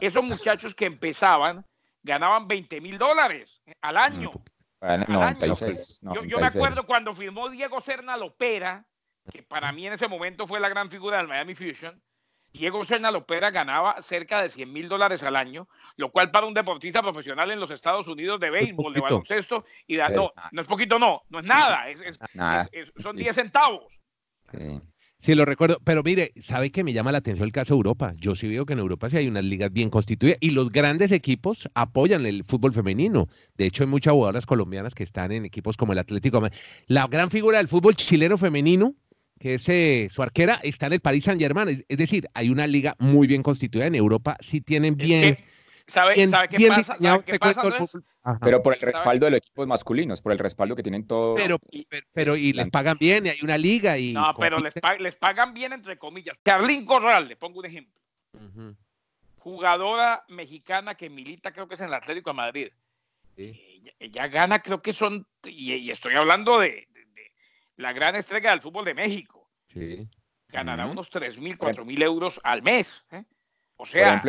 esos 0.00 0.24
muchachos 0.24 0.74
que 0.74 0.86
empezaban 0.86 1.66
ganaban 2.02 2.48
20 2.48 2.80
mil 2.80 2.96
dólares 2.96 3.60
al 3.82 3.98
año. 3.98 4.32
Yo, 6.26 6.40
me 6.40 6.46
acuerdo 6.46 6.86
cuando 6.86 7.14
firmó 7.14 7.50
Diego 7.50 7.82
Serna 7.82 8.16
Lopera, 8.16 8.86
que 9.30 9.42
para 9.42 9.72
mí 9.72 9.86
en 9.86 9.92
ese 9.92 10.08
momento 10.08 10.46
fue 10.46 10.58
la 10.58 10.70
gran 10.70 10.90
figura 10.90 11.18
del 11.18 11.28
Miami 11.28 11.54
Fusion. 11.54 12.02
Diego 12.50 12.82
Serna 12.84 13.10
Lopera 13.10 13.50
ganaba 13.50 14.00
cerca 14.00 14.40
de 14.40 14.48
100 14.48 14.72
mil 14.72 14.88
dólares 14.88 15.22
al 15.22 15.36
año, 15.36 15.68
lo 15.96 16.10
cual 16.12 16.30
para 16.30 16.46
un 16.46 16.54
deportista 16.54 17.02
profesional 17.02 17.50
en 17.50 17.60
los 17.60 17.70
Estados 17.72 18.08
Unidos 18.08 18.40
de 18.40 18.48
béisbol, 18.48 18.94
de 18.94 19.00
baloncesto, 19.00 19.66
y 19.86 19.96
no, 19.96 20.32
no 20.50 20.60
es 20.62 20.66
poquito, 20.66 20.98
no, 20.98 21.24
no 21.28 21.40
es 21.40 21.44
nada, 21.44 21.84
son 22.96 23.16
10 23.16 23.34
centavos. 23.34 24.00
Sí. 24.50 24.80
Sí, 25.24 25.34
lo 25.34 25.46
recuerdo, 25.46 25.80
pero 25.82 26.02
mire, 26.02 26.34
¿sabe 26.42 26.70
que 26.70 26.84
me 26.84 26.92
llama 26.92 27.10
la 27.10 27.16
atención 27.16 27.46
el 27.46 27.52
caso 27.52 27.72
de 27.72 27.78
Europa? 27.78 28.12
Yo 28.18 28.34
sí 28.34 28.46
veo 28.46 28.66
que 28.66 28.74
en 28.74 28.78
Europa 28.78 29.08
sí 29.08 29.16
hay 29.16 29.26
unas 29.26 29.42
ligas 29.42 29.72
bien 29.72 29.88
constituidas 29.88 30.36
y 30.38 30.50
los 30.50 30.70
grandes 30.70 31.12
equipos 31.12 31.66
apoyan 31.72 32.26
el 32.26 32.44
fútbol 32.44 32.74
femenino. 32.74 33.30
De 33.56 33.64
hecho, 33.64 33.84
hay 33.84 33.88
muchas 33.88 34.12
jugadoras 34.12 34.44
colombianas 34.44 34.94
que 34.94 35.02
están 35.02 35.32
en 35.32 35.46
equipos 35.46 35.78
como 35.78 35.94
el 35.94 35.98
Atlético. 35.98 36.46
La 36.88 37.06
gran 37.06 37.30
figura 37.30 37.56
del 37.56 37.68
fútbol 37.68 37.96
chileno 37.96 38.36
femenino, 38.36 38.96
que 39.40 39.54
es 39.54 39.66
eh, 39.70 40.08
su 40.10 40.22
arquera, 40.22 40.60
está 40.62 40.88
en 40.88 40.92
el 40.92 41.00
Paris 41.00 41.24
Saint 41.24 41.40
Germain. 41.40 41.82
Es, 41.88 41.96
decir, 41.96 42.28
hay 42.34 42.50
una 42.50 42.66
liga 42.66 42.94
muy 42.98 43.26
bien 43.26 43.42
constituida 43.42 43.86
en 43.86 43.94
Europa, 43.94 44.36
sí 44.40 44.60
tienen 44.60 44.94
bien. 44.94 45.38
¿Sabe, 45.86 46.14
qué 46.14 46.28
pasa? 46.68 46.96
qué 47.24 47.38
pasa 47.38 47.62
pero 48.40 48.62
por 48.62 48.74
el 48.74 48.80
respaldo 48.80 49.26
de 49.26 49.32
los 49.32 49.38
equipos 49.38 49.66
masculinos, 49.66 50.22
por 50.22 50.32
el 50.32 50.38
respaldo 50.38 50.74
que 50.74 50.82
tienen 50.82 51.06
todos. 51.06 51.38
Pero, 51.38 51.58
pero, 52.12 52.36
y 52.36 52.54
les 52.54 52.70
pagan 52.70 52.96
bien, 52.98 53.26
y 53.26 53.28
hay 53.28 53.40
una 53.42 53.58
liga 53.58 53.98
y. 53.98 54.14
No, 54.14 54.34
pero 54.38 54.58
les, 54.58 54.74
les, 54.98 55.16
pagan 55.16 55.52
bien 55.52 55.74
entre 55.74 55.98
comillas. 55.98 56.38
Carlín 56.42 56.86
Corral, 56.86 57.28
le 57.28 57.36
pongo 57.36 57.58
un 57.58 57.66
ejemplo. 57.66 58.00
Jugadora 59.36 60.24
mexicana 60.28 60.94
que 60.94 61.10
milita, 61.10 61.52
creo 61.52 61.68
que 61.68 61.74
es 61.74 61.80
en 61.80 61.88
el 61.88 61.94
Atlético 61.94 62.30
de 62.30 62.34
Madrid. 62.34 62.68
Ella, 63.36 64.28
gana, 64.28 64.62
creo 64.62 64.80
que 64.80 64.94
son, 64.94 65.26
y, 65.44 65.90
estoy 65.90 66.14
hablando 66.14 66.60
de, 66.60 66.88
la 67.76 67.92
gran 67.92 68.16
estrella 68.16 68.50
del 68.50 68.62
fútbol 68.62 68.86
de 68.86 68.94
México. 68.94 69.50
Sí. 69.68 70.08
Ganará 70.48 70.86
unos 70.86 71.10
3 71.10 71.38
mil, 71.40 71.58
4 71.58 71.84
mil 71.84 72.00
euros 72.02 72.40
al 72.42 72.62
mes. 72.62 73.04
¿eh? 73.10 73.24
O 73.76 73.84
sea, 73.84 74.22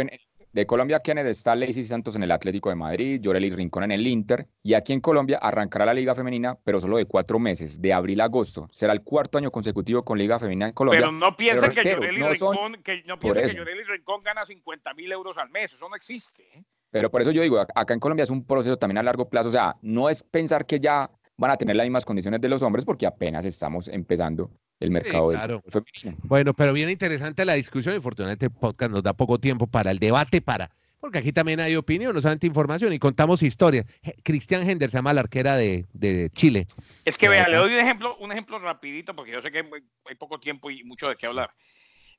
de 0.55 0.65
Colombia, 0.65 1.01
Kenneth 1.01 1.27
está 1.27 1.53
Lacey 1.53 1.83
Santos 1.83 2.15
en 2.15 2.24
el 2.24 2.31
Atlético 2.31 2.69
de 2.69 2.75
Madrid, 2.75 3.19
Yoreli 3.19 3.50
Rincón 3.50 3.83
en 3.83 3.91
el 3.91 4.07
Inter. 4.07 4.47
Y 4.63 4.74
aquí 4.74 4.93
en 4.93 5.01
Colombia 5.01 5.38
arrancará 5.41 5.85
la 5.85 5.93
Liga 5.93 6.15
Femenina, 6.15 6.57
pero 6.63 6.79
solo 6.79 6.95
de 6.95 7.05
cuatro 7.05 7.39
meses, 7.39 7.81
de 7.81 7.91
abril 7.91 8.21
a 8.21 8.24
agosto. 8.24 8.69
Será 8.71 8.93
el 8.93 9.01
cuarto 9.01 9.38
año 9.38 9.51
consecutivo 9.51 10.05
con 10.05 10.17
Liga 10.17 10.39
Femenina 10.39 10.67
en 10.67 10.74
Colombia. 10.74 11.01
Pero 11.01 11.12
no 11.12 11.35
piensen 11.35 11.71
que 11.71 11.83
Yoreli 11.83 12.24
Rincón, 12.24 12.81
que 12.81 13.03
no 13.05 13.19
que 13.19 13.83
Rincón 13.83 14.24
gana 14.24 14.45
50 14.45 14.93
mil 14.93 15.12
euros 15.12 15.38
al 15.38 15.50
mes. 15.50 15.74
Eso 15.74 15.89
no 15.89 15.95
existe. 15.97 16.43
¿eh? 16.53 16.63
Pero 16.89 17.12
por 17.12 17.21
eso 17.21 17.31
yo 17.31 17.41
digo, 17.41 17.59
acá 17.59 17.93
en 17.93 18.00
Colombia 18.00 18.24
es 18.24 18.29
un 18.29 18.47
proceso 18.47 18.77
también 18.77 19.00
a 19.00 19.03
largo 19.03 19.27
plazo. 19.27 19.50
O 19.50 19.51
sea, 19.51 19.75
no 19.81 20.09
es 20.09 20.24
pensar 20.24 20.65
que 20.65 20.79
ya 20.79 21.12
van 21.35 21.51
a 21.51 21.57
tener 21.57 21.75
las 21.75 21.85
mismas 21.85 22.05
condiciones 22.05 22.39
de 22.39 22.47
los 22.47 22.63
hombres, 22.63 22.85
porque 22.85 23.05
apenas 23.05 23.43
estamos 23.43 23.89
empezando 23.89 24.51
el 24.79 24.91
mercado 24.91 25.29
claro. 25.29 25.63
Bueno, 26.24 26.53
pero 26.53 26.74
bien 26.74 26.89
interesante 26.89 27.46
la 27.46 27.53
discusión 27.53 27.96
y 27.96 28.00
afortunadamente 28.00 28.48
el 28.48 28.51
podcast 28.51 28.91
nos 28.91 29.03
da 29.03 29.13
poco 29.13 29.39
tiempo 29.39 29.67
para 29.67 29.91
el 29.91 30.00
debate, 30.00 30.41
para 30.41 30.72
porque 31.05 31.20
aquí 31.20 31.32
también 31.32 31.60
hay 31.60 31.75
opinión, 31.75 32.15
no 32.15 32.20
solamente 32.20 32.48
información 32.48 32.91
y 32.91 32.98
contamos 32.98 33.44
historias. 33.44 33.86
Cristian 34.24 34.67
Hender 34.67 34.89
se 34.89 34.98
llama 34.98 35.13
la 35.13 35.22
arquera 35.22 35.55
de, 35.55 36.32
Chile. 36.34 36.67
Es 37.03 37.15
que 37.15 37.29
vea, 37.29 37.48
le 37.48 37.58
doy 37.58 37.74
un 37.74 37.79
ejemplo, 37.79 38.17
un 38.17 38.32
ejemplo 38.32 38.58
rapidito 38.58 39.15
porque 39.15 39.32
yo 39.32 39.39
sé 39.39 39.51
que 39.51 39.70
hay, 40.05 40.15
poco 40.15 40.39
tiempo 40.39 40.72
y 40.72 40.84
mucho 40.84 41.08
de 41.08 41.15
qué 41.15 41.27
hablar. 41.27 41.51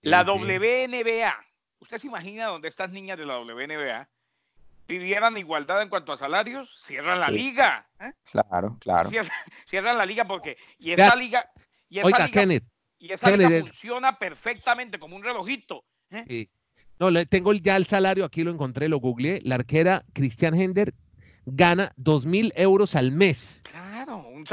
La 0.02 0.22
WNBA, 0.22 1.34
¿usted 1.80 1.98
se 1.98 2.06
imagina 2.06 2.46
dónde 2.46 2.68
estas 2.68 2.92
niñas 2.92 3.18
de 3.18 3.26
la 3.26 3.40
WNBA 3.40 4.08
pidieran 4.86 5.36
igualdad 5.36 5.82
en 5.82 5.88
cuanto 5.88 6.12
a 6.12 6.16
salarios? 6.16 6.80
Cierran 6.84 7.18
la 7.18 7.28
liga. 7.28 7.88
¿eh? 7.98 8.12
Claro, 8.30 8.76
claro. 8.78 9.10
Cierran, 9.66 9.98
la 9.98 10.06
liga 10.06 10.26
porque 10.26 10.58
y 10.78 10.92
esa 10.92 11.16
liga 11.16 11.50
y 11.88 11.98
esa 11.98 12.06
Oiga, 12.06 12.26
liga, 12.26 12.40
Kenneth, 12.40 12.64
y 12.98 13.12
esa 13.12 13.36
liga 13.36 13.50
eh. 13.50 13.60
funciona 13.60 14.18
perfectamente 14.18 14.98
como 14.98 15.16
un 15.16 15.22
relojito. 15.22 15.84
¿eh? 16.10 16.48
No, 16.98 17.10
le 17.10 17.26
tengo 17.26 17.52
ya 17.52 17.76
el 17.76 17.86
salario, 17.86 18.24
aquí 18.24 18.42
lo 18.42 18.50
encontré, 18.50 18.88
lo 18.88 18.98
googleé. 18.98 19.40
La 19.44 19.56
arquera 19.56 20.04
Cristian 20.12 20.54
Hender 20.54 20.94
gana 21.44 21.92
dos 21.96 22.24
mil 22.24 22.52
euros 22.56 22.94
al 22.96 23.12
mes. 23.12 23.62
Claro, 23.70 24.18
un, 24.28 24.44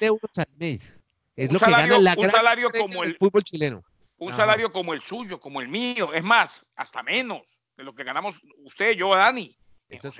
euros 0.00 0.38
al 0.38 0.48
mes. 0.58 1.02
Es 1.34 1.52
lo 1.52 1.58
que 1.58 1.70
gana 1.70 1.98
la 1.98 2.14
un 2.16 2.30
salario 2.30 2.70
como 2.70 3.04
el 3.04 3.16
fútbol 3.16 3.42
chileno. 3.42 3.82
Un 4.18 4.32
salario 4.32 4.72
como 4.72 4.94
el 4.94 5.00
suyo, 5.00 5.38
como 5.38 5.60
el 5.60 5.68
mío. 5.68 6.12
Es 6.14 6.24
más, 6.24 6.64
hasta 6.74 7.02
menos 7.02 7.62
de 7.76 7.84
lo 7.84 7.94
que 7.94 8.04
ganamos 8.04 8.40
usted, 8.64 8.92
yo, 8.92 9.14
Dani. 9.14 9.56
Eso 9.88 10.10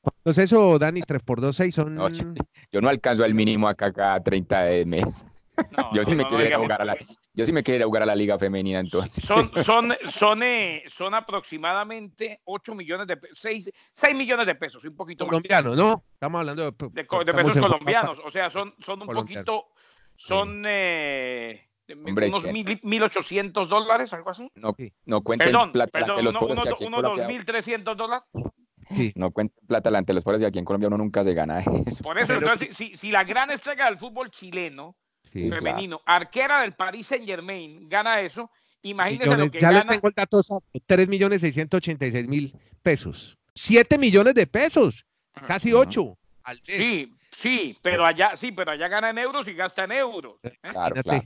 ¿Cuánto 0.00 0.30
es 0.30 0.38
eso, 0.38 0.78
Dani? 0.78 1.00
3 1.02 1.22
por 1.22 1.40
2, 1.40 1.54
6 1.54 1.74
son... 1.74 1.96
yo, 2.72 2.80
no 2.80 2.88
alcanzo 2.88 3.24
el 3.24 3.34
mínimo 3.34 3.68
acá 3.68 3.92
cada 3.92 4.20
30 4.20 4.62
de 4.64 4.84
mes. 4.84 5.24
Yo, 5.92 6.04
sí 6.04 6.14
me 6.14 6.24
quiero 6.24 6.44
ir 6.44 6.54
a 6.54 6.58
jugar 6.58 6.82
a 6.82 6.84
la, 6.84 6.96
yo 7.34 7.46
sí 7.46 7.52
me 7.52 7.62
jugar 7.62 8.02
a 8.02 8.06
la 8.06 8.14
liga 8.14 8.38
femenina 8.38 8.80
entonces. 8.80 9.24
Son, 9.24 9.50
son, 9.56 9.94
son, 10.08 10.42
eh, 10.42 10.84
son 10.86 11.14
aproximadamente 11.14 12.40
8 12.44 12.74
millones 12.74 13.06
de 13.06 13.16
pesos, 13.16 13.38
6, 13.40 13.72
6, 13.92 14.16
millones 14.16 14.46
de 14.46 14.54
pesos, 14.54 14.84
un 14.84 14.96
poquito 14.96 15.26
Colombianos, 15.26 15.76
¿no? 15.76 16.04
Estamos 16.14 16.38
hablando 16.40 16.70
de, 16.70 16.90
de, 16.90 17.04
pesos 17.04 17.58
colombianos, 17.58 18.20
o 18.24 18.30
sea, 18.30 18.50
son, 18.50 18.74
son 18.78 19.02
un 19.02 19.08
poquito, 19.08 19.68
son... 20.16 20.62
Eh, 20.66 21.68
unos 21.94 22.46
1.800 22.46 23.66
dólares, 23.66 24.12
algo 24.12 24.30
así. 24.30 24.50
No, 24.54 24.74
no 25.04 25.22
cuenten 25.22 25.48
perdón, 25.48 25.72
plata 25.72 25.90
perdón, 25.98 26.24
los 26.24 26.34
uno, 26.36 26.46
uno, 26.46 26.98
unos 26.98 27.20
2.300 27.20 27.94
dólares. 27.94 28.24
Sí. 28.90 29.12
No 29.14 29.30
cuenten 29.30 29.66
plata 29.66 29.90
ante 29.96 30.12
los 30.12 30.24
pobres 30.24 30.42
y 30.42 30.44
aquí 30.44 30.58
en 30.58 30.64
Colombia 30.64 30.88
uno 30.88 30.98
nunca 30.98 31.24
se 31.24 31.34
gana 31.34 31.58
eso. 31.58 32.02
Por 32.02 32.18
eso, 32.18 32.34
entonces, 32.34 32.76
si, 32.76 32.96
si, 32.96 33.10
la 33.10 33.24
gran 33.24 33.50
estrella 33.50 33.86
del 33.86 33.98
fútbol 33.98 34.30
chileno, 34.30 34.96
femenino, 35.32 36.00
arquera 36.04 36.60
del 36.60 36.74
Paris 36.74 37.06
Saint 37.06 37.26
Germain, 37.26 37.88
gana 37.88 38.20
eso, 38.20 38.50
imagínese 38.82 39.36
lo 39.36 39.50
que 39.50 39.60
ya 39.60 39.68
gana. 39.68 39.80
Ya 39.80 39.84
le 39.84 39.90
tengo 39.92 40.08
el 40.08 40.14
dato, 40.14 40.40
3 40.86 41.08
millones 41.08 41.40
686 41.40 42.28
mil 42.28 42.54
pesos. 42.82 43.38
7 43.54 43.98
millones 43.98 44.34
de 44.34 44.46
pesos, 44.46 45.04
casi 45.46 45.72
8. 45.72 46.16
Sí, 46.62 47.14
Sí, 47.34 47.76
pero 47.82 48.04
allá, 48.04 48.36
sí, 48.36 48.52
pero 48.52 48.72
allá 48.72 48.88
gana 48.88 49.10
en 49.10 49.18
euros 49.18 49.48
y 49.48 49.54
gasta 49.54 49.84
en 49.84 49.92
euros. 49.92 50.36
¿eh? 50.42 50.58
Claro, 50.60 51.02
claro, 51.02 51.22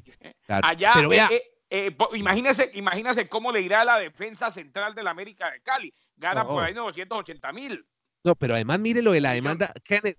Allá, 0.48 0.94
eh, 1.30 1.42
eh, 1.68 1.96
imagínese, 2.14 2.70
imagínese 2.74 3.28
cómo 3.28 3.50
le 3.50 3.60
irá 3.60 3.80
a 3.80 3.84
la 3.84 3.98
defensa 3.98 4.50
central 4.50 4.94
de 4.94 5.02
la 5.02 5.10
América 5.10 5.50
de 5.50 5.60
Cali. 5.60 5.92
Gana 6.16 6.46
por 6.46 6.62
ahí 6.62 6.72
980 6.72 7.52
mil. 7.52 7.84
No, 8.26 8.34
pero 8.34 8.54
además 8.54 8.80
mire 8.80 9.02
lo 9.02 9.12
de 9.12 9.20
la 9.20 9.32
demanda. 9.34 9.72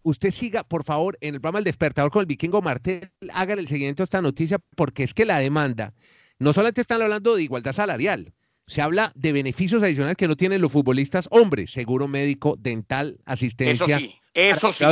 usted 0.04 0.32
siga, 0.32 0.64
por 0.64 0.86
favor, 0.86 1.18
en 1.20 1.36
el 1.36 1.42
programa 1.42 1.60
El 1.60 1.66
Despertador 1.66 2.10
con 2.10 2.22
el 2.22 2.26
vikingo 2.26 2.62
Martel, 2.62 3.12
hágale 3.34 3.62
el 3.62 3.68
seguimiento 3.68 4.02
a 4.02 4.06
esta 4.06 4.22
noticia, 4.22 4.60
porque 4.78 5.04
es 5.04 5.14
que 5.14 5.26
la 5.26 5.40
demanda, 5.40 5.94
no 6.40 6.54
solamente 6.54 6.80
están 6.80 7.02
hablando 7.02 7.36
de 7.36 7.44
igualdad 7.44 7.74
salarial, 7.74 8.34
se 8.66 8.82
habla 8.82 9.12
de 9.14 9.34
beneficios 9.34 9.84
adicionales 9.84 10.16
que 10.16 10.30
no 10.30 10.38
tienen 10.38 10.62
los 10.62 10.72
futbolistas 10.72 11.28
hombres, 11.32 11.72
seguro 11.72 12.08
médico, 12.08 12.56
dental, 12.58 13.20
asistencia. 13.26 13.98
Eso 13.98 14.00
sí, 14.00 14.16
eso 14.34 14.72
sí 14.72 14.86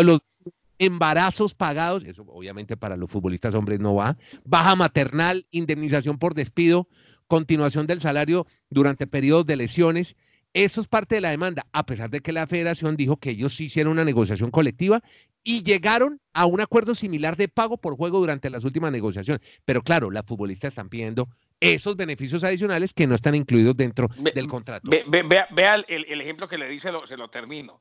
embarazos 0.78 1.54
pagados, 1.54 2.04
eso 2.04 2.24
obviamente 2.28 2.76
para 2.76 2.98
los 2.98 3.10
futbolistas 3.10 3.56
hombres 3.56 3.80
no 3.80 3.96
va, 3.96 4.18
baja 4.44 4.76
maternal, 4.76 5.48
indemnización 5.52 6.18
por 6.18 6.34
despido, 6.34 6.90
continuación 7.28 7.88
del 7.88 8.02
salario 8.02 8.46
durante 8.70 9.08
periodos 9.08 9.46
de 9.46 9.56
lesiones. 9.56 10.16
Eso 10.56 10.80
es 10.80 10.88
parte 10.88 11.16
de 11.16 11.22
la 11.22 11.32
demanda, 11.32 11.66
a 11.74 11.86
pesar 11.86 12.10
de 12.10 12.22
que 12.22 12.32
la 12.32 12.48
federación 12.48 12.96
dijo 12.96 13.18
que 13.18 13.32
ellos 13.32 13.54
sí 13.54 13.66
hicieron 13.66 13.92
una 13.92 14.06
negociación 14.06 14.52
colectiva 14.52 15.04
y 15.44 15.64
llegaron 15.64 16.22
a 16.32 16.46
un 16.46 16.62
acuerdo 16.62 16.96
similar 16.96 17.36
de 17.36 17.50
pago 17.50 17.76
por 17.76 17.98
juego 17.98 18.20
durante 18.20 18.50
las 18.50 18.64
últimas 18.64 18.94
negociaciones. 18.94 19.46
Pero 19.66 19.82
claro, 19.82 20.10
las 20.12 20.26
futbolistas 20.26 20.70
están 20.70 20.88
pidiendo 20.88 21.28
esos 21.60 21.98
beneficios 21.98 22.42
adicionales 22.46 22.94
que 22.94 23.06
no 23.06 23.16
están 23.16 23.36
incluidos 23.36 23.76
dentro 23.76 24.08
del 24.34 24.48
contrato. 24.48 24.90
vea, 25.10 25.76
el, 25.90 26.22
ejemplo 26.22 26.48
que 26.48 26.58
le 26.58 26.70
dice, 26.70 26.90
se 27.06 27.18
lo 27.18 27.28
termino. 27.30 27.78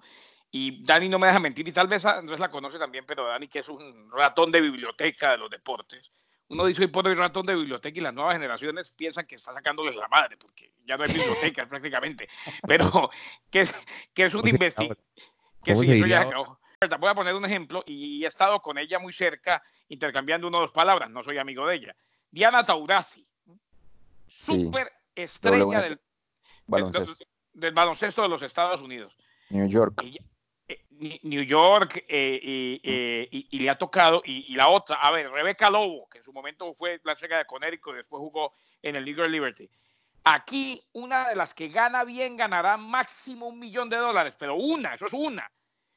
Y 0.51 0.85
Dani 0.85 1.09
no 1.09 1.21
me 1.21 1.29
deja 1.29 1.39
mentir, 1.39 1.69
y 1.69 1.73
tal 1.73 1.87
vez 1.87 2.05
Andrés 2.05 2.41
la 2.41 2.51
conoce 2.51 2.81
también, 2.81 3.05
pero 3.07 3.25
Dani, 3.25 3.47
que 3.47 3.61
es 3.61 3.69
un 3.69 4.11
ratón 4.11 4.51
de 4.51 4.61
biblioteca 4.61 5.31
de 5.31 5.39
los 5.39 5.49
deportes, 5.49 6.11
uno 6.49 6.67
dice 6.67 6.83
hoy 6.83 6.89
por 6.89 7.07
hoy 7.07 7.15
ratón 7.15 7.47
de 7.47 7.55
biblioteca 7.55 7.99
y 7.99 8.03
las 8.03 8.15
nuevas 8.15 8.35
generaciones 8.35 8.93
piensan 8.93 9.27
que 9.27 9.35
está 9.35 9.53
sacándoles 9.53 9.97
la 9.97 10.09
madre, 10.09 10.37
porque 10.37 10.73
ya 10.87 10.97
no 10.97 11.05
es 11.05 11.13
biblioteca 11.13 11.67
prácticamente, 11.69 12.29
pero 12.67 13.11
que 13.51 13.63
es, 13.63 13.75
que 14.13 14.25
es 14.25 14.35
un 14.35 14.47
investigador. 14.47 14.99
Que 15.63 15.75
sí, 15.75 15.91
eso 15.91 16.07
ya 16.07 16.29
Voy 16.99 17.09
a 17.09 17.15
poner 17.15 17.35
un 17.35 17.47
ejemplo 17.47 17.83
y 17.87 18.25
he 18.25 18.27
estado 18.27 18.61
con 18.61 18.77
ella 18.77 18.99
muy 18.99 19.13
cerca 19.13 19.63
intercambiando 19.89 20.47
una 20.49 20.59
o 20.59 20.61
dos 20.63 20.73
palabras, 20.73 21.09
no 21.09 21.23
soy 21.23 21.39
amigo 21.39 21.67
de 21.67 21.77
ella. 21.77 21.97
Diana 22.31 22.67
Taurasi, 22.67 23.27
súper 24.27 24.93
estrella. 25.15 25.81
Del, 25.81 27.73
baloncesto 27.73 28.23
de 28.23 28.29
los 28.29 28.43
Estados 28.43 28.83
Unidos. 28.83 29.17
New 29.51 29.67
York. 29.67 30.03
New 31.23 31.43
York 31.43 32.05
eh, 32.09 32.81
eh, 32.83 33.29
y, 33.31 33.59
le 33.59 33.71
ha 33.71 33.77
tocado, 33.77 34.23
y, 34.25 34.55
la 34.55 34.69
otra, 34.69 34.97
a 34.97 35.11
ver, 35.11 35.31
Rebeca 35.31 35.71
Lobo, 35.71 36.09
que 36.09 36.19
en 36.19 36.25
su 36.25 36.33
momento 36.33 36.73
fue 36.75 37.01
la 37.05 37.15
chica 37.15 37.39
de 37.39 37.45
Connecticut, 37.45 37.95
después 37.95 38.21
jugó 38.21 38.53
en 38.83 38.97
el 38.97 39.05
League 39.05 39.21
of 39.21 39.29
Liberty. 39.29 39.69
Aquí, 40.25 40.83
una 40.93 41.29
de 41.29 41.37
las 41.37 41.53
que 41.53 41.69
gana 41.69 42.05
bien 42.05 42.37
ganará 42.37 42.77
máximo 42.77 43.49
un 43.49 43.59
millón 43.59 43.91
de 43.91 43.97
dólares, 43.97 44.35
pero 44.39 44.57
una, 44.57 44.95
eso 44.95 45.07
es 45.07 45.13
una. 45.13 45.51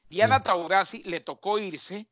Diana 0.09 0.43
Taurasi 0.43 1.03
le 1.03 1.21
tocó 1.21 1.59
irse 1.59 2.07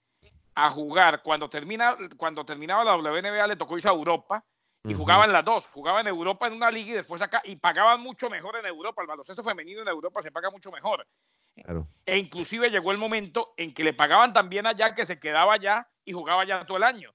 a 0.56 0.72
jugar, 0.72 1.22
cuando, 1.22 1.50
termina, 1.50 1.98
cuando 2.18 2.46
terminaba 2.46 2.86
la 2.86 2.96
WNBA 2.96 3.48
le 3.48 3.56
tocó 3.58 3.76
irse 3.76 3.90
a 3.90 3.92
Europa 3.92 4.44
y 4.86 4.94
jugaban 4.94 5.32
las 5.32 5.44
dos, 5.44 5.68
jugaban 5.68 6.08
en 6.08 6.14
Europa 6.14 6.48
en 6.48 6.54
una 6.54 6.70
liga 6.70 6.92
y 6.92 6.96
después 6.96 7.22
acá, 7.22 7.42
y 7.44 7.56
pagaban 7.56 8.02
mucho 8.02 8.30
mejor 8.30 8.56
en 8.58 8.66
Europa, 8.66 9.02
el 9.02 9.08
baloncesto 9.08 9.44
femenino 9.44 9.82
en 9.82 9.88
Europa 9.88 10.22
se 10.22 10.32
paga 10.32 10.50
mucho 10.50 10.72
mejor. 10.72 11.06
E 12.06 12.18
inclusive 12.18 12.70
llegó 12.70 12.92
el 12.92 12.98
momento 12.98 13.54
en 13.58 13.74
que 13.74 13.84
le 13.84 13.94
pagaban 13.94 14.34
también 14.34 14.66
allá 14.68 14.94
que 14.94 15.06
se 15.06 15.20
quedaba 15.20 15.54
allá 15.54 15.88
y 16.04 16.14
jugaba 16.14 16.42
allá 16.42 16.66
todo 16.66 16.78
el 16.78 16.84
año. 16.84 17.14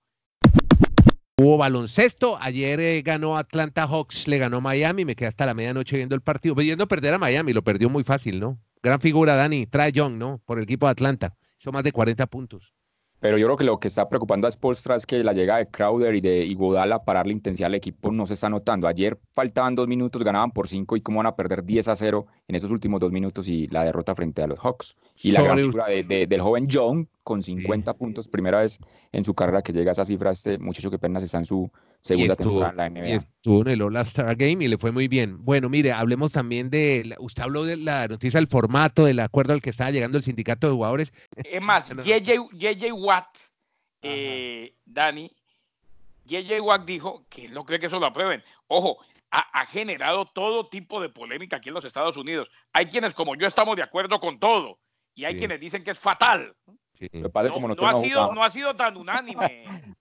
Hubo 1.37 1.56
baloncesto, 1.56 2.37
ayer 2.40 2.80
eh, 2.80 3.00
ganó 3.02 3.38
Atlanta 3.38 3.87
Hawks, 3.87 4.28
le 4.28 4.37
ganó 4.37 4.61
Miami, 4.61 5.06
me 5.06 5.16
quedé 5.16 5.28
hasta 5.28 5.47
la 5.47 5.54
medianoche 5.54 5.97
viendo 5.97 6.14
el 6.14 6.20
partido, 6.20 6.54
pidiendo 6.54 6.87
perder 6.87 7.14
a 7.14 7.18
Miami, 7.18 7.54
lo 7.54 7.62
perdió 7.62 7.88
muy 7.88 8.04
fácil, 8.04 8.40
¿no? 8.40 8.59
Gran 8.82 9.00
figura 9.00 9.37
Dani, 9.37 9.66
trae 9.66 9.90
Young, 9.92 10.18
¿no? 10.18 10.42
Por 10.44 10.59
el 10.59 10.64
equipo 10.64 10.87
de 10.87 10.92
Atlanta, 10.92 11.37
hizo 11.59 11.73
más 11.73 11.82
de 11.82 11.92
40 11.92 12.26
puntos. 12.26 12.75
Pero 13.20 13.36
yo 13.36 13.46
creo 13.46 13.56
que 13.58 13.64
lo 13.64 13.78
que 13.78 13.88
está 13.88 14.08
preocupando 14.08 14.46
a 14.46 14.50
Spolstra 14.50 14.96
es 14.96 15.06
que 15.06 15.22
la 15.22 15.34
llegada 15.34 15.58
de 15.58 15.68
Crowder 15.68 16.14
y 16.14 16.22
de 16.22 16.44
Iguodala 16.46 17.04
para 17.04 17.22
la 17.22 17.32
intensidad 17.32 17.66
al 17.66 17.74
equipo 17.74 18.10
no 18.10 18.24
se 18.24 18.34
está 18.34 18.48
notando. 18.48 18.88
Ayer 18.88 19.18
faltaban 19.32 19.74
dos 19.74 19.86
minutos, 19.86 20.24
ganaban 20.24 20.50
por 20.50 20.68
cinco 20.68 20.96
y 20.96 21.02
cómo 21.02 21.18
van 21.18 21.26
a 21.26 21.36
perder 21.36 21.64
10 21.64 21.88
a 21.88 21.96
0 21.96 22.26
en 22.48 22.56
esos 22.56 22.70
últimos 22.70 22.98
dos 22.98 23.12
minutos 23.12 23.46
y 23.46 23.66
la 23.68 23.84
derrota 23.84 24.14
frente 24.14 24.42
a 24.42 24.46
los 24.46 24.58
Hawks. 24.58 24.96
Y 25.22 25.32
la 25.32 25.42
gran 25.42 25.58
figura 25.58 25.86
del 25.86 26.40
joven 26.40 26.66
John 26.70 27.08
con 27.30 27.44
50 27.44 27.94
puntos, 27.94 28.26
primera 28.26 28.58
vez 28.58 28.80
en 29.12 29.22
su 29.22 29.34
carrera 29.34 29.62
que 29.62 29.72
llega 29.72 29.92
a 29.92 29.92
esa 29.92 30.04
cifra. 30.04 30.32
Este 30.32 30.58
muchacho 30.58 30.90
que 30.90 30.96
apenas 30.96 31.22
está 31.22 31.38
en 31.38 31.44
su 31.44 31.70
segunda 32.00 32.34
temporada 32.34 32.87
en 32.87 32.94
la 32.94 33.02
NBA. 33.02 33.16
estuvo 33.18 33.60
en 33.60 33.68
el 33.68 33.82
All-Star 33.82 34.34
Game 34.34 34.64
y 34.64 34.66
le 34.66 34.78
fue 34.78 34.90
muy 34.90 35.06
bien. 35.06 35.44
Bueno, 35.44 35.68
mire, 35.68 35.92
hablemos 35.92 36.32
también 36.32 36.70
de. 36.70 37.14
Usted 37.20 37.44
habló 37.44 37.62
de 37.62 37.76
la 37.76 38.08
noticia 38.08 38.40
del 38.40 38.49
formato, 38.49 39.04
del 39.04 39.20
acuerdo 39.20 39.52
al 39.52 39.62
que 39.62 39.70
estaba 39.70 39.92
llegando 39.92 40.18
el 40.18 40.25
sindicato 40.25 40.66
de 40.66 40.72
jugadores. 40.72 41.12
Es 41.37 41.62
más, 41.62 41.88
JJ, 42.04 42.92
Watt, 42.94 43.38
eh, 44.02 44.75
Dani, 44.84 45.30
JJ 46.25 46.60
Watt 46.62 46.84
dijo 46.84 47.26
que 47.28 47.49
no 47.49 47.64
cree 47.64 47.78
que 47.78 47.87
eso 47.87 48.00
lo 48.00 48.06
aprueben. 48.06 48.42
Ojo, 48.66 48.99
ha, 49.30 49.64
generado 49.66 50.26
todo 50.26 50.68
tipo 50.68 51.00
de 51.00 51.10
polémica 51.10 51.58
aquí 51.58 51.68
en 51.68 51.76
los 51.76 51.84
Estados 51.84 52.16
Unidos. 52.16 52.50
Hay 52.72 52.87
quienes, 52.87 53.14
como 53.14 53.37
yo, 53.37 53.46
estamos 53.46 53.76
de 53.76 53.84
acuerdo 53.84 54.18
con 54.18 54.40
todo 54.40 54.80
y 55.14 55.26
hay 55.26 55.37
quienes 55.37 55.60
dicen 55.60 55.84
que 55.84 55.90
es 55.90 55.99
fatal. 55.99 56.56
No, 57.12 57.87
ha 57.87 58.00
sido, 58.00 58.35
no 58.35 58.45
ha 58.45 58.50
sido 58.50 58.75
tan 58.75 58.97
unánime. 58.97 59.64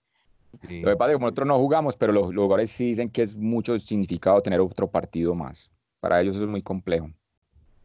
Lo 0.62 0.90
que 0.90 0.96
pasa 0.96 1.10
es 1.10 1.12
que 1.12 1.14
como 1.14 1.26
nosotros 1.26 1.48
no 1.48 1.58
jugamos, 1.58 1.96
pero 1.96 2.12
los, 2.12 2.26
jugadores 2.26 2.70
sí 2.70 2.86
dicen 2.86 3.08
que 3.08 3.22
es 3.22 3.36
mucho 3.36 3.78
significado 3.78 4.42
tener 4.42 4.60
otro 4.60 4.90
partido 4.90 5.34
más. 5.34 5.72
Para 6.00 6.20
ellos 6.20 6.36
eso 6.36 6.44
es 6.44 6.50
muy 6.50 6.62
complejo. 6.62 7.08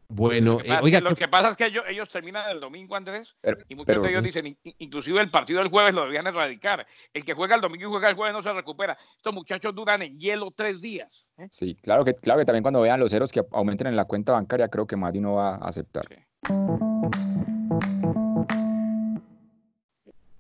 Bueno, 0.07 0.53
lo 0.53 0.57
que 0.59 0.67
pasa, 0.67 0.81
oiga, 0.83 0.99
lo 1.01 1.15
que, 1.15 1.27
pasa 1.27 1.49
es 1.49 1.55
que 1.55 1.65
ellos, 1.65 2.09
terminan 2.09 2.49
el 2.51 2.59
domingo, 2.59 2.95
Andrés, 2.95 3.35
y 3.67 3.75
muchos 3.75 4.03
de 4.03 4.09
ellos 4.09 4.23
dicen, 4.23 4.55
inclusive 4.77 5.19
el 5.19 5.31
partido 5.31 5.59
del 5.59 5.69
jueves 5.69 5.95
lo 5.95 6.03
debían 6.03 6.27
erradicar. 6.27 6.85
El 7.11 7.25
que 7.25 7.33
juega 7.33 7.55
el 7.55 7.61
domingo 7.61 7.87
y 7.87 7.89
juega 7.89 8.09
el 8.09 8.15
jueves 8.15 8.35
no 8.35 8.43
se 8.43 8.53
recupera. 8.53 8.97
Estos 9.17 9.33
muchachos 9.33 9.73
duran 9.73 10.03
en 10.03 10.19
hielo 10.19 10.51
tres 10.55 10.79
días. 10.79 11.25
¿eh? 11.37 11.47
Sí, 11.49 11.75
claro 11.81 12.05
que, 12.05 12.13
claro 12.13 12.39
que 12.39 12.45
también 12.45 12.61
cuando 12.61 12.81
vean 12.81 12.99
los 12.99 13.09
ceros 13.09 13.31
que 13.31 13.43
aumenten 13.51 13.87
en 13.87 13.95
la 13.95 14.05
cuenta 14.05 14.33
bancaria, 14.33 14.67
creo 14.67 14.85
que 14.85 14.95
más 14.95 15.11
de 15.11 15.19
uno 15.19 15.33
va 15.33 15.55
a 15.55 15.67
aceptar. 15.67 16.05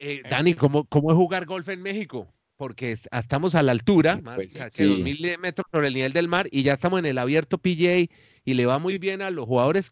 Eh, 0.07 0.21
Dani, 0.29 0.53
¿cómo, 0.53 0.85
¿cómo 0.85 1.09
es 1.09 1.17
jugar 1.17 1.47
golf 1.47 1.67
en 1.69 1.81
México? 1.81 2.27
Porque 2.57 2.99
estamos 3.11 3.55
a 3.55 3.63
la 3.63 3.71
altura, 3.71 4.19
más 4.21 4.35
pues, 4.35 4.53
de 4.53 4.85
2.000 4.85 5.39
metros 5.39 5.65
sobre 5.71 5.87
el 5.87 5.95
nivel 5.95 6.13
del 6.13 6.27
mar, 6.27 6.47
y 6.51 6.61
ya 6.61 6.73
estamos 6.73 6.99
en 6.99 7.07
el 7.07 7.17
abierto 7.17 7.57
PGA, 7.57 8.05
y 8.45 8.53
le 8.53 8.67
va 8.67 8.77
muy 8.77 8.99
bien 8.99 9.23
a 9.23 9.31
los 9.31 9.47
jugadores 9.47 9.89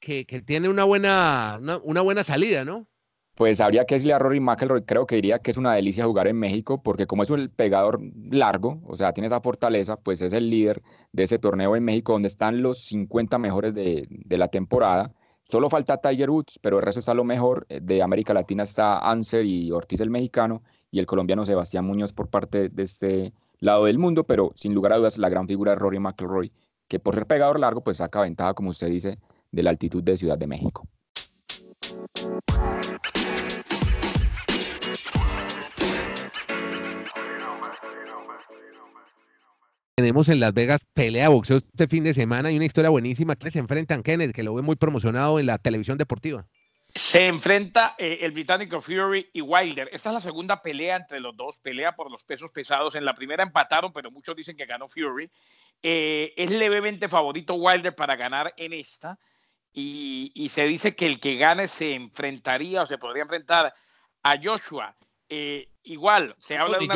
que, 0.00 0.26
que 0.26 0.42
tienen 0.42 0.70
una 0.70 0.84
buena, 0.84 1.58
una, 1.82 2.02
buena 2.02 2.24
salida, 2.24 2.66
¿no? 2.66 2.86
Pues 3.36 3.62
habría 3.62 3.86
que 3.86 3.94
decirle 3.94 4.12
a 4.12 4.18
Rory 4.18 4.38
McIlroy, 4.38 4.82
creo 4.82 5.06
que 5.06 5.16
diría 5.16 5.38
que 5.38 5.50
es 5.50 5.56
una 5.56 5.72
delicia 5.72 6.04
jugar 6.04 6.28
en 6.28 6.38
México, 6.38 6.82
porque 6.82 7.06
como 7.06 7.22
es 7.22 7.30
un 7.30 7.48
pegador 7.48 8.02
largo, 8.30 8.82
o 8.84 8.96
sea, 8.96 9.14
tiene 9.14 9.28
esa 9.28 9.40
fortaleza, 9.40 9.96
pues 9.96 10.20
es 10.20 10.34
el 10.34 10.50
líder 10.50 10.82
de 11.12 11.22
ese 11.22 11.38
torneo 11.38 11.74
en 11.74 11.84
México, 11.84 12.12
donde 12.12 12.28
están 12.28 12.60
los 12.60 12.84
50 12.84 13.38
mejores 13.38 13.72
de, 13.72 14.06
de 14.10 14.38
la 14.38 14.48
temporada 14.48 15.14
Solo 15.48 15.68
falta 15.68 15.98
Tiger 15.98 16.30
Woods, 16.30 16.58
pero 16.60 16.78
el 16.78 16.84
resto 16.84 17.00
está 17.00 17.14
lo 17.14 17.24
mejor. 17.24 17.66
Eh, 17.68 17.80
de 17.82 18.02
América 18.02 18.32
Latina 18.32 18.62
está 18.62 18.98
Anser 18.98 19.44
y 19.44 19.70
Ortiz 19.70 20.00
el 20.00 20.10
mexicano 20.10 20.62
y 20.90 20.98
el 20.98 21.06
colombiano 21.06 21.44
Sebastián 21.44 21.84
Muñoz 21.84 22.12
por 22.12 22.28
parte 22.28 22.68
de 22.70 22.82
este 22.82 23.34
lado 23.60 23.84
del 23.84 23.98
mundo, 23.98 24.24
pero 24.24 24.52
sin 24.54 24.74
lugar 24.74 24.92
a 24.92 24.96
dudas 24.96 25.18
la 25.18 25.28
gran 25.28 25.46
figura 25.46 25.72
de 25.72 25.76
Rory 25.76 25.98
McIlroy, 25.98 26.52
que 26.88 26.98
por 26.98 27.14
ser 27.14 27.26
pegador 27.26 27.60
largo, 27.60 27.82
pues 27.82 27.98
saca 27.98 28.22
ventaja, 28.22 28.54
como 28.54 28.70
usted 28.70 28.88
dice, 28.88 29.18
de 29.52 29.62
la 29.62 29.70
altitud 29.70 30.02
de 30.02 30.16
Ciudad 30.16 30.38
de 30.38 30.46
México. 30.46 30.88
Tenemos 39.96 40.28
en 40.28 40.40
Las 40.40 40.52
Vegas 40.52 40.84
pelea 40.92 41.28
de 41.28 41.34
boxeo 41.34 41.58
este 41.58 41.86
fin 41.86 42.02
de 42.02 42.14
semana 42.14 42.50
y 42.50 42.56
una 42.56 42.64
historia 42.64 42.90
buenísima. 42.90 43.36
que 43.36 43.52
se 43.52 43.60
enfrentan, 43.60 44.02
Kenneth? 44.02 44.34
Que 44.34 44.42
lo 44.42 44.52
ve 44.52 44.62
muy 44.62 44.74
promocionado 44.74 45.38
en 45.38 45.46
la 45.46 45.58
televisión 45.58 45.98
deportiva. 45.98 46.44
Se 46.96 47.28
enfrenta 47.28 47.94
eh, 47.96 48.18
el 48.22 48.32
británico 48.32 48.80
Fury 48.80 49.30
y 49.32 49.40
Wilder. 49.40 49.88
Esta 49.92 50.10
es 50.10 50.14
la 50.14 50.20
segunda 50.20 50.62
pelea 50.62 50.96
entre 50.96 51.20
los 51.20 51.36
dos, 51.36 51.60
pelea 51.60 51.94
por 51.94 52.10
los 52.10 52.24
pesos 52.24 52.50
pesados. 52.50 52.96
En 52.96 53.04
la 53.04 53.14
primera 53.14 53.44
empataron, 53.44 53.92
pero 53.92 54.10
muchos 54.10 54.34
dicen 54.34 54.56
que 54.56 54.66
ganó 54.66 54.88
Fury. 54.88 55.30
Eh, 55.80 56.34
es 56.36 56.50
levemente 56.50 57.08
favorito 57.08 57.54
Wilder 57.54 57.94
para 57.94 58.16
ganar 58.16 58.52
en 58.56 58.72
esta. 58.72 59.18
Y, 59.72 60.48
se 60.50 60.66
dice 60.66 60.94
que 60.94 61.06
el 61.06 61.20
que 61.20 61.36
gane 61.36 61.68
se 61.68 61.94
enfrentaría 61.94 62.82
o 62.82 62.86
se 62.86 62.98
podría 62.98 63.22
enfrentar 63.22 63.72
a 64.24 64.36
Joshua. 64.42 64.96
Eh, 65.28 65.68
igual, 65.84 66.34
se 66.38 66.56
habla 66.56 66.78
de 66.78 66.84
una 66.84 66.94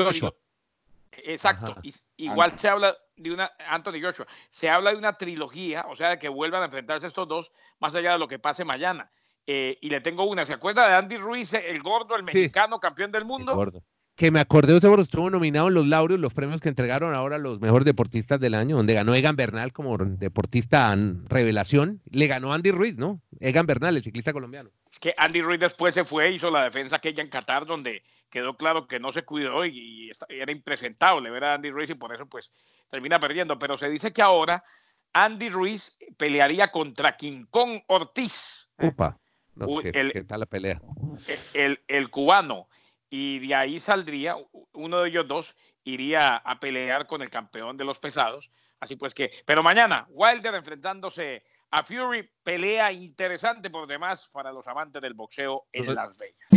Exacto. 1.24 1.76
igual 2.16 2.50
se 2.50 2.68
habla 2.68 2.96
de 3.16 3.32
una, 3.32 3.50
Anthony 3.68 4.00
Joshua, 4.02 4.26
se 4.48 4.70
habla 4.70 4.90
de 4.90 4.96
una 4.96 5.14
trilogía, 5.14 5.86
o 5.88 5.96
sea, 5.96 6.10
de 6.10 6.18
que 6.18 6.28
vuelvan 6.28 6.62
a 6.62 6.66
enfrentarse 6.66 7.06
estos 7.06 7.28
dos, 7.28 7.52
más 7.78 7.94
allá 7.94 8.12
de 8.12 8.18
lo 8.18 8.28
que 8.28 8.38
pase 8.38 8.64
mañana. 8.64 9.10
Eh, 9.46 9.78
y 9.80 9.88
le 9.88 10.00
tengo 10.00 10.24
una, 10.24 10.44
¿se 10.44 10.52
acuerda 10.52 10.86
de 10.86 10.94
Andy 10.94 11.16
Ruiz, 11.16 11.54
el 11.54 11.82
gordo, 11.82 12.16
el 12.16 12.22
mexicano, 12.22 12.78
campeón 12.80 13.10
del 13.10 13.24
mundo? 13.24 13.72
Que 14.14 14.30
me 14.30 14.40
acordé, 14.40 14.74
usted 14.74 14.90
estuvo 14.98 15.30
nominado 15.30 15.68
en 15.68 15.74
los 15.74 15.86
laureos, 15.86 16.20
los 16.20 16.34
premios 16.34 16.60
que 16.60 16.68
entregaron 16.68 17.14
ahora 17.14 17.38
los 17.38 17.60
mejores 17.60 17.86
deportistas 17.86 18.40
del 18.40 18.54
año, 18.54 18.76
donde 18.76 18.94
ganó 18.94 19.14
Egan 19.14 19.36
Bernal 19.36 19.72
como 19.72 19.96
deportista 19.96 20.94
revelación. 21.28 22.02
Le 22.10 22.26
ganó 22.26 22.52
Andy 22.52 22.72
Ruiz, 22.72 22.96
¿no? 22.96 23.22
Egan 23.38 23.66
Bernal, 23.66 23.96
el 23.96 24.02
ciclista 24.02 24.32
colombiano. 24.32 24.70
Es 24.90 24.98
que 24.98 25.14
Andy 25.16 25.40
Ruiz 25.40 25.60
después 25.60 25.94
se 25.94 26.04
fue, 26.04 26.32
hizo 26.32 26.50
la 26.50 26.64
defensa 26.64 26.96
aquella 26.96 27.22
en 27.22 27.30
Qatar, 27.30 27.64
donde 27.64 28.02
quedó 28.30 28.56
claro 28.56 28.86
que 28.86 29.00
no 29.00 29.12
se 29.12 29.24
cuidó 29.24 29.64
y, 29.64 30.10
era 30.28 30.52
impresentable 30.52 31.30
ver 31.30 31.44
a 31.44 31.54
Andy 31.54 31.70
Ruiz 31.70 31.90
y 31.90 31.94
por 31.94 32.12
eso 32.14 32.26
pues 32.26 32.52
termina 32.88 33.18
perdiendo. 33.20 33.58
Pero 33.58 33.76
se 33.76 33.88
dice 33.88 34.12
que 34.12 34.22
ahora 34.22 34.64
Andy 35.12 35.50
Ruiz 35.50 35.96
pelearía 36.16 36.70
contra 36.70 37.16
King 37.16 37.46
Kong 37.50 37.80
Ortiz. 37.86 38.68
Upa, 38.78 39.18
¿qué, 39.82 40.24
tal 40.26 40.40
la 40.40 40.46
pelea? 40.46 40.80
El, 41.54 41.80
el, 41.88 42.10
cubano. 42.10 42.68
Y 43.10 43.38
de 43.38 43.54
ahí 43.54 43.80
saldría, 43.80 44.36
uno 44.72 45.00
de 45.00 45.08
ellos 45.08 45.26
dos 45.26 45.56
iría 45.84 46.36
a 46.36 46.60
pelear 46.60 47.06
con 47.06 47.22
el 47.22 47.30
campeón 47.30 47.76
de 47.76 47.84
los 47.84 47.98
pesados. 47.98 48.50
Así 48.80 48.96
pues 48.96 49.14
que, 49.14 49.32
pero 49.44 49.62
mañana, 49.62 50.06
Wilder 50.10 50.54
enfrentándose 50.54 51.42
a 51.70 51.82
Fury, 51.82 52.30
pelea 52.42 52.92
interesante 52.92 53.70
por 53.70 53.86
demás 53.86 54.28
para 54.32 54.52
los 54.52 54.66
amantes 54.68 55.02
del 55.02 55.14
boxeo 55.14 55.66
en 55.72 55.94
Las 55.94 56.16
Vegas 56.16 56.48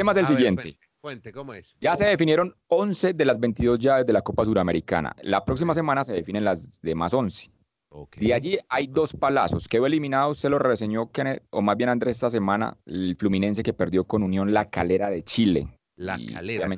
tema 0.00 0.12
es 0.12 0.18
el 0.18 0.26
siguiente. 0.26 0.78
cuente, 1.00 1.30
¿cómo 1.30 1.52
es? 1.52 1.76
Ya 1.78 1.94
se 1.94 2.06
definieron 2.06 2.54
11 2.68 3.12
de 3.12 3.24
las 3.26 3.38
22 3.38 3.78
llaves 3.78 4.06
de 4.06 4.14
la 4.14 4.22
Copa 4.22 4.44
Suramericana. 4.44 5.14
La 5.22 5.44
próxima 5.44 5.74
semana 5.74 6.04
se 6.04 6.14
definen 6.14 6.44
las 6.44 6.80
demás 6.80 7.12
11. 7.12 7.50
Okay. 7.92 8.28
De 8.28 8.34
allí 8.34 8.58
hay 8.68 8.86
dos 8.86 9.12
palazos. 9.12 9.68
Quedó 9.68 9.86
eliminado, 9.86 10.32
se 10.32 10.48
lo 10.48 10.58
reseñó, 10.58 11.10
o 11.50 11.62
más 11.62 11.76
bien 11.76 11.90
Andrés, 11.90 12.16
esta 12.16 12.30
semana, 12.30 12.76
el 12.86 13.14
Fluminense 13.16 13.62
que 13.62 13.74
perdió 13.74 14.04
con 14.04 14.22
Unión 14.22 14.54
La 14.54 14.70
Calera 14.70 15.10
de 15.10 15.22
Chile. 15.22 15.68
La 15.96 16.18
Calera. 16.32 16.68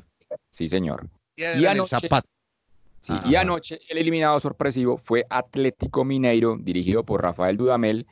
Sí, 0.51 0.67
señor. 0.69 1.09
Y, 1.37 1.67
anoche, 1.67 2.09
y 3.27 3.35
anoche 3.37 3.81
el 3.89 3.99
eliminado 3.99 4.41
sorpresivo 4.41 4.97
fue 4.97 5.27
Atlético 5.31 6.05
Mineiro, 6.05 6.57
dirigido 6.59 7.05
por 7.05 7.23
Rafael 7.23 7.57
Dudamel, 7.57 8.07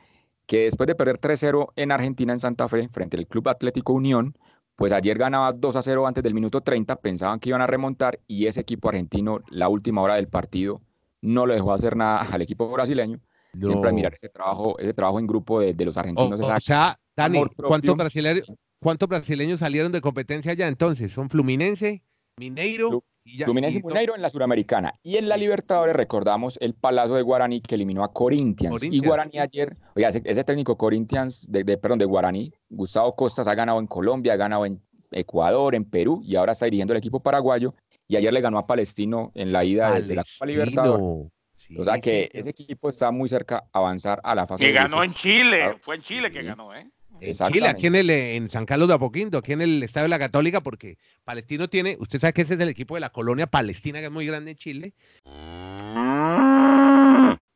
que 0.45 0.63
después 0.63 0.87
de 0.87 0.95
perder 0.95 1.19
3-0 1.19 1.73
en 1.75 1.91
Argentina, 1.91 2.33
en 2.33 2.39
Santa 2.39 2.69
Fe, 2.69 2.87
frente 2.87 3.17
al 3.17 3.27
Club 3.27 3.49
Atlético 3.49 3.93
Unión, 3.93 4.35
pues 4.75 4.91
ayer 4.93 5.17
ganaba 5.17 5.51
2 5.53 5.75
a 5.75 5.81
0 5.81 6.07
antes 6.07 6.23
del 6.23 6.33
minuto 6.33 6.61
30, 6.61 6.95
pensaban 6.97 7.39
que 7.39 7.49
iban 7.49 7.61
a 7.61 7.67
remontar 7.67 8.19
y 8.27 8.47
ese 8.47 8.61
equipo 8.61 8.89
argentino, 8.89 9.41
la 9.49 9.69
última 9.69 10.01
hora 10.01 10.15
del 10.15 10.27
partido, 10.27 10.81
no 11.21 11.45
le 11.45 11.55
dejó 11.55 11.73
hacer 11.73 11.95
nada 11.95 12.19
al 12.31 12.41
equipo 12.41 12.69
brasileño. 12.69 13.19
Siempre 13.61 13.89
a 13.89 13.93
mirar 13.93 14.13
ese 14.13 14.29
trabajo, 14.29 14.79
ese 14.79 14.93
trabajo 14.93 15.19
en 15.19 15.27
grupo 15.27 15.59
de, 15.59 15.73
los 15.83 15.97
argentinos. 15.97 16.39
O, 16.39 16.59
sea, 16.61 16.97
Dani, 17.17 17.43
¿cuántos 17.57 17.97
brasileños, 17.97 18.49
¿cuántos 18.79 19.09
brasileños 19.09 19.59
salieron 19.59 19.91
de 19.91 19.99
competencia 19.99 20.53
ya 20.53 20.69
entonces? 20.69 21.11
¿Son 21.11 21.29
Fluminense, 21.29 22.01
Mineiro? 22.37 23.03
Fluminense 23.43 23.79
y 23.79 23.83
Mineiro 23.83 24.15
en 24.15 24.21
la 24.21 24.29
Suramericana. 24.29 24.93
Y 25.03 25.17
en 25.17 25.29
la 25.29 25.37
Libertadores 25.37 25.95
recordamos 25.95 26.57
el 26.61 26.73
palazo 26.73 27.15
de 27.15 27.21
Guaraní 27.21 27.61
que 27.61 27.75
eliminó 27.75 28.03
a 28.03 28.11
Corinthians. 28.11 28.83
Y 28.83 28.99
Guaraní 28.99 29.39
ayer, 29.39 29.77
oiga, 29.95 30.09
ese, 30.09 30.43
técnico 30.43 30.77
Corinthians, 30.77 31.51
de, 31.51 31.77
perdón, 31.77 31.99
de 31.99 32.05
Guaraní, 32.05 32.51
Gustavo 32.69 33.15
Costas 33.15 33.47
ha 33.47 33.55
ganado 33.55 33.79
en 33.79 33.87
Colombia, 33.87 34.33
ha 34.33 34.37
ganado 34.37 34.65
en 34.65 34.81
Ecuador, 35.11 35.75
en 35.75 35.85
Perú 35.85 36.21
y 36.23 36.35
ahora 36.35 36.53
está 36.53 36.65
dirigiendo 36.65 36.93
el 36.93 36.97
equipo 36.97 37.19
paraguayo. 37.19 37.75
Y 38.07 38.15
ayer 38.15 38.33
le 38.33 38.41
ganó 38.41 38.57
a 38.57 38.67
Palestino 38.67 39.31
en 39.35 39.51
la 39.51 39.63
ida 39.63 39.99
de, 40.01 40.15
la 40.15 40.23
Copa 40.23 40.45
Libertadores. 40.45 41.31
o 41.77 41.83
sea 41.83 41.99
que 41.99 42.29
ese 42.33 42.49
equipo 42.49 42.89
está 42.89 43.11
muy 43.11 43.29
cerca 43.29 43.63
a 43.71 43.79
avanzar 43.79 44.19
a 44.23 44.35
la 44.35 44.47
fase. 44.47 44.65
Que 44.65 44.71
ganó 44.71 45.03
en 45.03 45.13
Chile, 45.13 45.75
fue 45.79 45.95
en 45.95 46.01
Chile 46.01 46.31
que 46.31 46.41
ganó, 46.41 46.75
¿eh? 46.75 46.89
En 47.21 47.35
Chile, 47.51 47.67
aquí 47.67 47.85
en, 47.85 47.95
el, 47.95 48.09
en 48.09 48.49
San 48.49 48.65
Carlos 48.65 48.87
de 48.87 48.95
Apoquindo, 48.95 49.37
aquí 49.37 49.53
en 49.53 49.61
el 49.61 49.83
Estadio 49.83 50.05
de 50.05 50.09
la 50.09 50.17
Católica, 50.17 50.61
porque 50.61 50.97
Palestino 51.23 51.69
tiene, 51.69 51.95
usted 51.99 52.19
sabe 52.19 52.33
que 52.33 52.41
ese 52.41 52.55
es 52.55 52.59
el 52.59 52.69
equipo 52.69 52.95
de 52.95 53.01
la 53.01 53.11
colonia 53.11 53.45
palestina, 53.45 53.99
que 53.99 54.05
es 54.05 54.11
muy 54.11 54.25
grande 54.25 54.51
en 54.51 54.57
Chile. 54.57 54.93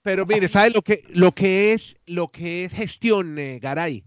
Pero 0.03 0.27
mire, 0.27 0.47
¿sabe 0.49 0.69
lo 0.69 0.83
que, 0.83 1.01
lo 1.09 1.31
que 1.31 1.73
es 1.73 1.97
lo 2.05 2.27
que 2.27 2.65
es 2.65 2.73
gestión, 2.73 3.39
eh, 3.39 3.57
Garay, 3.59 4.05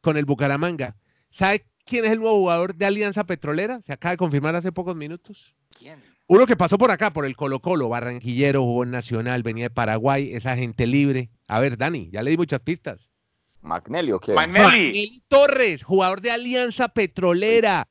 con 0.00 0.16
el 0.16 0.24
Bucaramanga? 0.24 0.96
¿Sabe 1.30 1.66
quién 1.84 2.04
es 2.04 2.12
el 2.12 2.20
nuevo 2.20 2.36
jugador 2.36 2.76
de 2.76 2.86
Alianza 2.86 3.24
Petrolera? 3.24 3.80
Se 3.84 3.92
acaba 3.92 4.12
de 4.12 4.18
confirmar 4.18 4.54
hace 4.54 4.70
pocos 4.70 4.94
minutos. 4.94 5.56
¿Quién? 5.76 6.00
Uno 6.28 6.46
que 6.46 6.56
pasó 6.56 6.78
por 6.78 6.92
acá, 6.92 7.12
por 7.12 7.26
el 7.26 7.34
Colo 7.34 7.58
Colo, 7.58 7.88
barranquillero, 7.88 8.62
jugó 8.62 8.84
en 8.84 8.92
Nacional, 8.92 9.42
venía 9.42 9.64
de 9.64 9.70
Paraguay, 9.70 10.32
esa 10.32 10.56
gente 10.56 10.86
libre. 10.86 11.30
A 11.48 11.58
ver, 11.58 11.76
Dani, 11.76 12.08
ya 12.12 12.22
le 12.22 12.30
di 12.30 12.36
muchas 12.36 12.60
pistas. 12.60 13.09
Magnelli 13.62 14.12
o 14.12 14.20
qué? 14.20 14.34
Torres, 15.28 15.82
jugador 15.82 16.20
de 16.20 16.30
Alianza 16.30 16.88
Petrolera. 16.88 17.88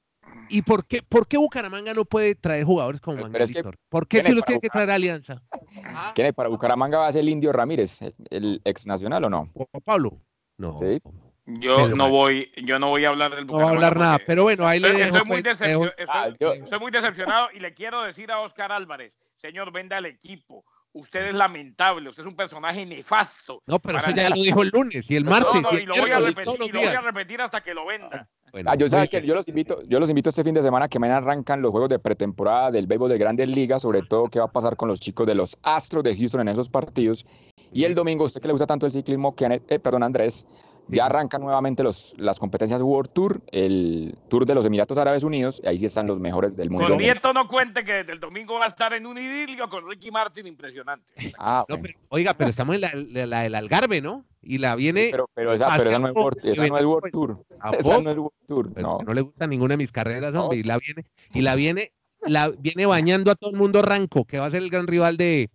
¿Y 0.52 0.64
por 0.64 0.86
qué, 0.88 1.04
por 1.04 1.28
qué 1.28 1.38
Bucaramanga 1.38 1.94
no 1.94 2.06
puede 2.06 2.34
traer 2.34 2.64
jugadores 2.64 3.00
como 3.00 3.18
Magnelli 3.18 3.62
Torres? 3.62 3.80
¿Por 3.88 4.08
qué 4.08 4.24
si 4.24 4.32
los 4.32 4.44
tiene 4.46 4.62
que 4.62 4.70
traer 4.70 4.90
Alianza? 4.90 5.42
¿Quién 6.16 6.28
es? 6.28 6.34
¿Para 6.34 6.50
Bucaramanga 6.50 6.98
va 6.98 7.08
a 7.08 7.12
ser 7.12 7.22
el 7.22 7.30
Indio 7.30 7.52
Ramírez, 7.52 8.00
el 8.30 8.62
ex 8.64 8.88
nacional 8.88 9.26
o 9.26 9.30
no? 9.30 9.50
¿O 9.54 9.82
Pablo? 9.82 10.20
No. 10.58 10.78
¿Sí? 10.78 11.02
Yo 11.46 11.90
no 11.90 12.10
voy, 12.10 12.52
yo 12.64 12.78
no 12.78 12.90
voy 12.90 13.06
a 13.06 13.10
hablar 13.10 13.36
del 13.36 13.46
Bucaramanga. 13.46 13.74
No 13.74 13.80
voy 13.80 13.84
a 13.84 13.88
hablar 13.88 14.06
nada, 14.06 14.20
pero 14.26 14.44
bueno, 14.44 14.68
ahí 14.68 14.80
le 14.80 14.90
dejo, 14.90 15.18
estoy, 15.18 15.26
muy 15.26 15.42
pues, 15.42 15.62
estoy 15.62 16.80
muy 16.80 16.92
decepcionado 16.92 17.50
y 17.54 17.60
le 17.60 17.74
quiero 17.74 18.04
decir 18.04 18.32
a 18.32 18.40
Oscar 18.42 18.72
Álvarez, 18.72 19.18
señor, 19.36 19.72
venda 19.72 19.98
el 19.98 20.06
equipo 20.06 20.64
Usted 20.92 21.28
es 21.28 21.36
lamentable, 21.36 22.10
usted 22.10 22.24
es 22.24 22.28
un 22.28 22.36
personaje 22.36 22.84
nefasto. 22.86 23.62
No, 23.68 23.78
pero 23.80 24.00
eso 24.00 24.10
ya 24.12 24.30
lo 24.30 24.36
dijo 24.36 24.64
el 24.64 24.70
lunes 24.70 25.10
y 25.10 25.16
el 25.16 25.24
martes. 25.24 25.62
No, 25.62 25.78
y, 25.78 25.86
lo, 25.86 25.96
voy 25.96 26.12
a 26.12 27.02
repetir, 27.02 27.42
hasta 27.42 27.62
que 27.62 27.76
lo 27.76 27.86
venda. 27.86 28.28
Ah, 28.66 28.76
yo, 28.76 28.88
que 29.08 29.22
yo, 29.26 29.36
los 29.36 29.48
invito, 29.48 29.84
yo 29.84 30.00
los 30.00 30.10
invito 30.10 30.30
este 30.30 30.44
fin 30.44 30.56
de 30.56 30.64
semana 30.64 30.88
que 30.88 30.98
mañana 30.98 31.20
arrancan 31.20 31.62
los 31.62 31.70
juegos 31.70 31.90
de 31.90 32.00
pretemporada 32.00 32.72
del 32.72 32.88
béisbol 32.88 33.10
de 33.10 33.20
Grandes 33.20 33.48
Ligas, 33.48 33.84
sobre 33.84 34.02
todo 34.02 34.28
qué 34.30 34.40
va 34.40 34.46
a 34.46 34.52
pasar 34.52 34.76
con 34.76 34.88
los 34.88 35.00
chicos 35.00 35.28
de 35.28 35.36
los 35.36 35.56
Astros 35.62 36.04
de 36.04 36.18
Houston 36.18 36.42
en 36.42 36.48
esos 36.48 36.68
partidos. 36.68 37.26
Y 37.72 37.84
el 37.84 37.94
domingo, 37.94 38.26
usted 38.26 38.42
que 38.42 38.48
le 38.48 38.54
gusta 38.54 38.66
tanto 38.66 38.88
el 38.88 38.92
ciclismo, 38.92 39.36
que, 39.36 39.62
eh, 39.68 39.80
perdón, 39.80 40.02
Andrés, 40.02 40.48
ya 40.90 41.06
arrancan 41.06 41.42
nuevamente 41.42 41.84
los, 41.84 42.14
las 42.18 42.40
competencias 42.40 42.82
World 42.82 43.12
Tour, 43.12 43.42
el 43.52 44.18
Tour 44.28 44.46
de 44.46 44.56
los 44.56 44.66
Emiratos 44.66 44.98
Árabes 44.98 45.24
Unidos, 45.24 45.62
y 45.64 45.68
ahí 45.68 45.78
sí 45.78 45.86
están 45.86 46.08
los 46.08 46.20
mejores 46.20 46.56
del 46.58 46.70
mundo. 46.70 46.88
Con 46.88 46.98
Nieto 46.98 47.34
no 47.34 47.48
cuente 47.48 47.84
que 47.84 48.00
el 48.00 48.20
domingo 48.20 48.58
va 48.60 48.66
a 48.66 48.68
estar 48.70 48.94
en 48.94 49.06
un 49.06 49.18
idilio 49.18 49.70
con 49.70 49.88
Ricky 49.88 50.12
Martin, 50.12 50.48
impresionante. 50.48 51.14
Ah, 51.38 51.66
oiga, 52.10 52.34
pero 52.34 52.50
estamos 52.50 52.76
en 52.76 52.82
la, 52.82 52.90
del 52.90 53.56
Algarve, 53.56 54.02
¿no? 54.02 54.26
Y 54.42 54.58
la 54.58 54.76
viene. 54.76 55.10
pero, 55.12 55.30
pero, 55.34 55.54
esa, 55.54 55.68
pero 55.78 55.90
esa, 55.90 56.00
no 56.00 56.08
es 56.08 56.16
World, 56.16 56.40
esa 56.44 56.68
no 56.68 56.78
es 56.78 56.86
World 56.86 57.12
Tour. 57.12 57.46
Esa 57.80 58.02
no 58.02 58.12
es 58.12 58.18
World 58.18 58.48
Tour. 58.48 58.82
No. 58.82 59.00
no 59.06 59.14
le 59.14 59.22
gusta 59.22 59.48
ninguna 59.48 59.74
de 59.74 59.78
mis 59.78 59.92
carreras, 59.92 60.34
hombre. 60.34 60.58
Y 60.58 60.64
la 60.64 60.78
viene, 60.78 61.06
y 61.34 61.42
la 61.42 61.56
viene, 61.56 61.92
la 62.22 62.50
viene 62.50 62.86
bañando 62.86 63.32
a 63.32 63.36
todo 63.36 63.52
el 63.52 63.58
mundo 63.58 63.82
Ranco, 63.82 64.26
que 64.26 64.40
va 64.40 64.46
a 64.46 64.52
ser 64.52 64.64
el 64.64 64.70
gran 64.70 64.88
rival 64.88 65.18
de, 65.18 65.50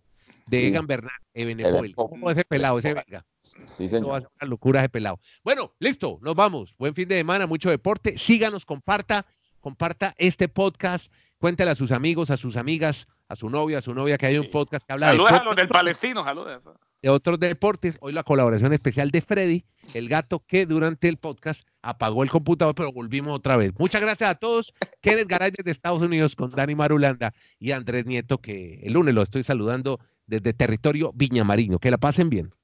de 0.47 0.69
Egan 0.69 0.87
Bernal, 0.87 1.13
Ebenepoel. 1.33 1.95
¿Cómo 1.95 2.31
ese 2.31 2.45
pelado, 2.45 2.79
ese 2.79 2.95
venga? 2.95 3.25
Sí, 3.45 3.89
señor. 3.89 4.23
No 4.23 4.29
una 4.41 4.49
locura 4.49 4.83
de 4.83 4.89
pelado. 4.89 5.21
Bueno, 5.43 5.75
listo, 5.79 6.19
nos 6.23 6.35
vamos. 6.35 6.75
Buen 6.79 6.95
fin 6.95 7.09
de 7.09 7.17
semana, 7.17 7.47
mucho 7.47 7.71
deporte. 7.71 8.17
Síganos, 8.17 8.65
comparta, 8.65 9.27
comparta 9.61 10.15
este 10.17 10.49
podcast. 10.49 11.13
Cuéntale 11.39 11.71
a 11.71 11.75
sus 11.75 11.93
amigos, 11.93 12.31
a 12.31 12.39
sus 12.39 12.57
amigas, 12.57 13.07
a 13.29 13.37
su 13.37 13.51
novia, 13.51 13.79
a 13.79 13.81
su 13.83 13.95
novia 13.95 14.17
que 14.17 14.27
hay 14.27 14.39
un 14.39 14.51
podcast 14.51 14.87
que 14.87 14.95
habla 14.95 15.13
de. 15.13 15.23
a 15.23 15.45
los 15.45 15.57
del 15.57 15.69
palestino, 15.69 16.25
saludos. 16.25 16.63
De 17.03 17.11
otros 17.11 17.39
deportes. 17.39 17.99
Hoy 18.01 18.15
la 18.15 18.23
colaboración 18.23 18.73
especial 18.73 19.11
de 19.11 19.21
Freddy, 19.21 19.67
el 19.93 20.09
gato 20.09 20.43
que 20.47 20.65
durante 20.65 21.07
el 21.09 21.19
podcast 21.19 21.69
apagó 21.83 22.23
el 22.23 22.31
computador, 22.31 22.75
pero 22.75 22.93
volvimos 22.93 23.35
otra 23.37 23.59
vez. 23.59 23.73
Muchas 23.79 24.01
gracias 24.01 24.31
a 24.31 24.37
todos. 24.37 24.73
Kenneth 25.03 25.29
Garay 25.29 25.51
de 25.51 25.71
Estados 25.71 26.01
Unidos 26.01 26.35
con 26.35 26.51
Dani 26.51 26.75
Marulanda 26.75 27.35
y 27.59 27.73
Andrés 27.73 28.07
Nieto, 28.07 28.39
que 28.39 28.81
el 28.83 28.95
lunes 28.95 29.15
lo 29.15 29.21
estoy 29.21 29.45
saludando 29.45 30.01
desde 30.27 30.55
territorio 30.55 31.13
Viñamarino. 31.15 31.79
Que 31.79 31.91
la 31.91 31.99
pasen 31.99 32.31
bien. 32.31 32.55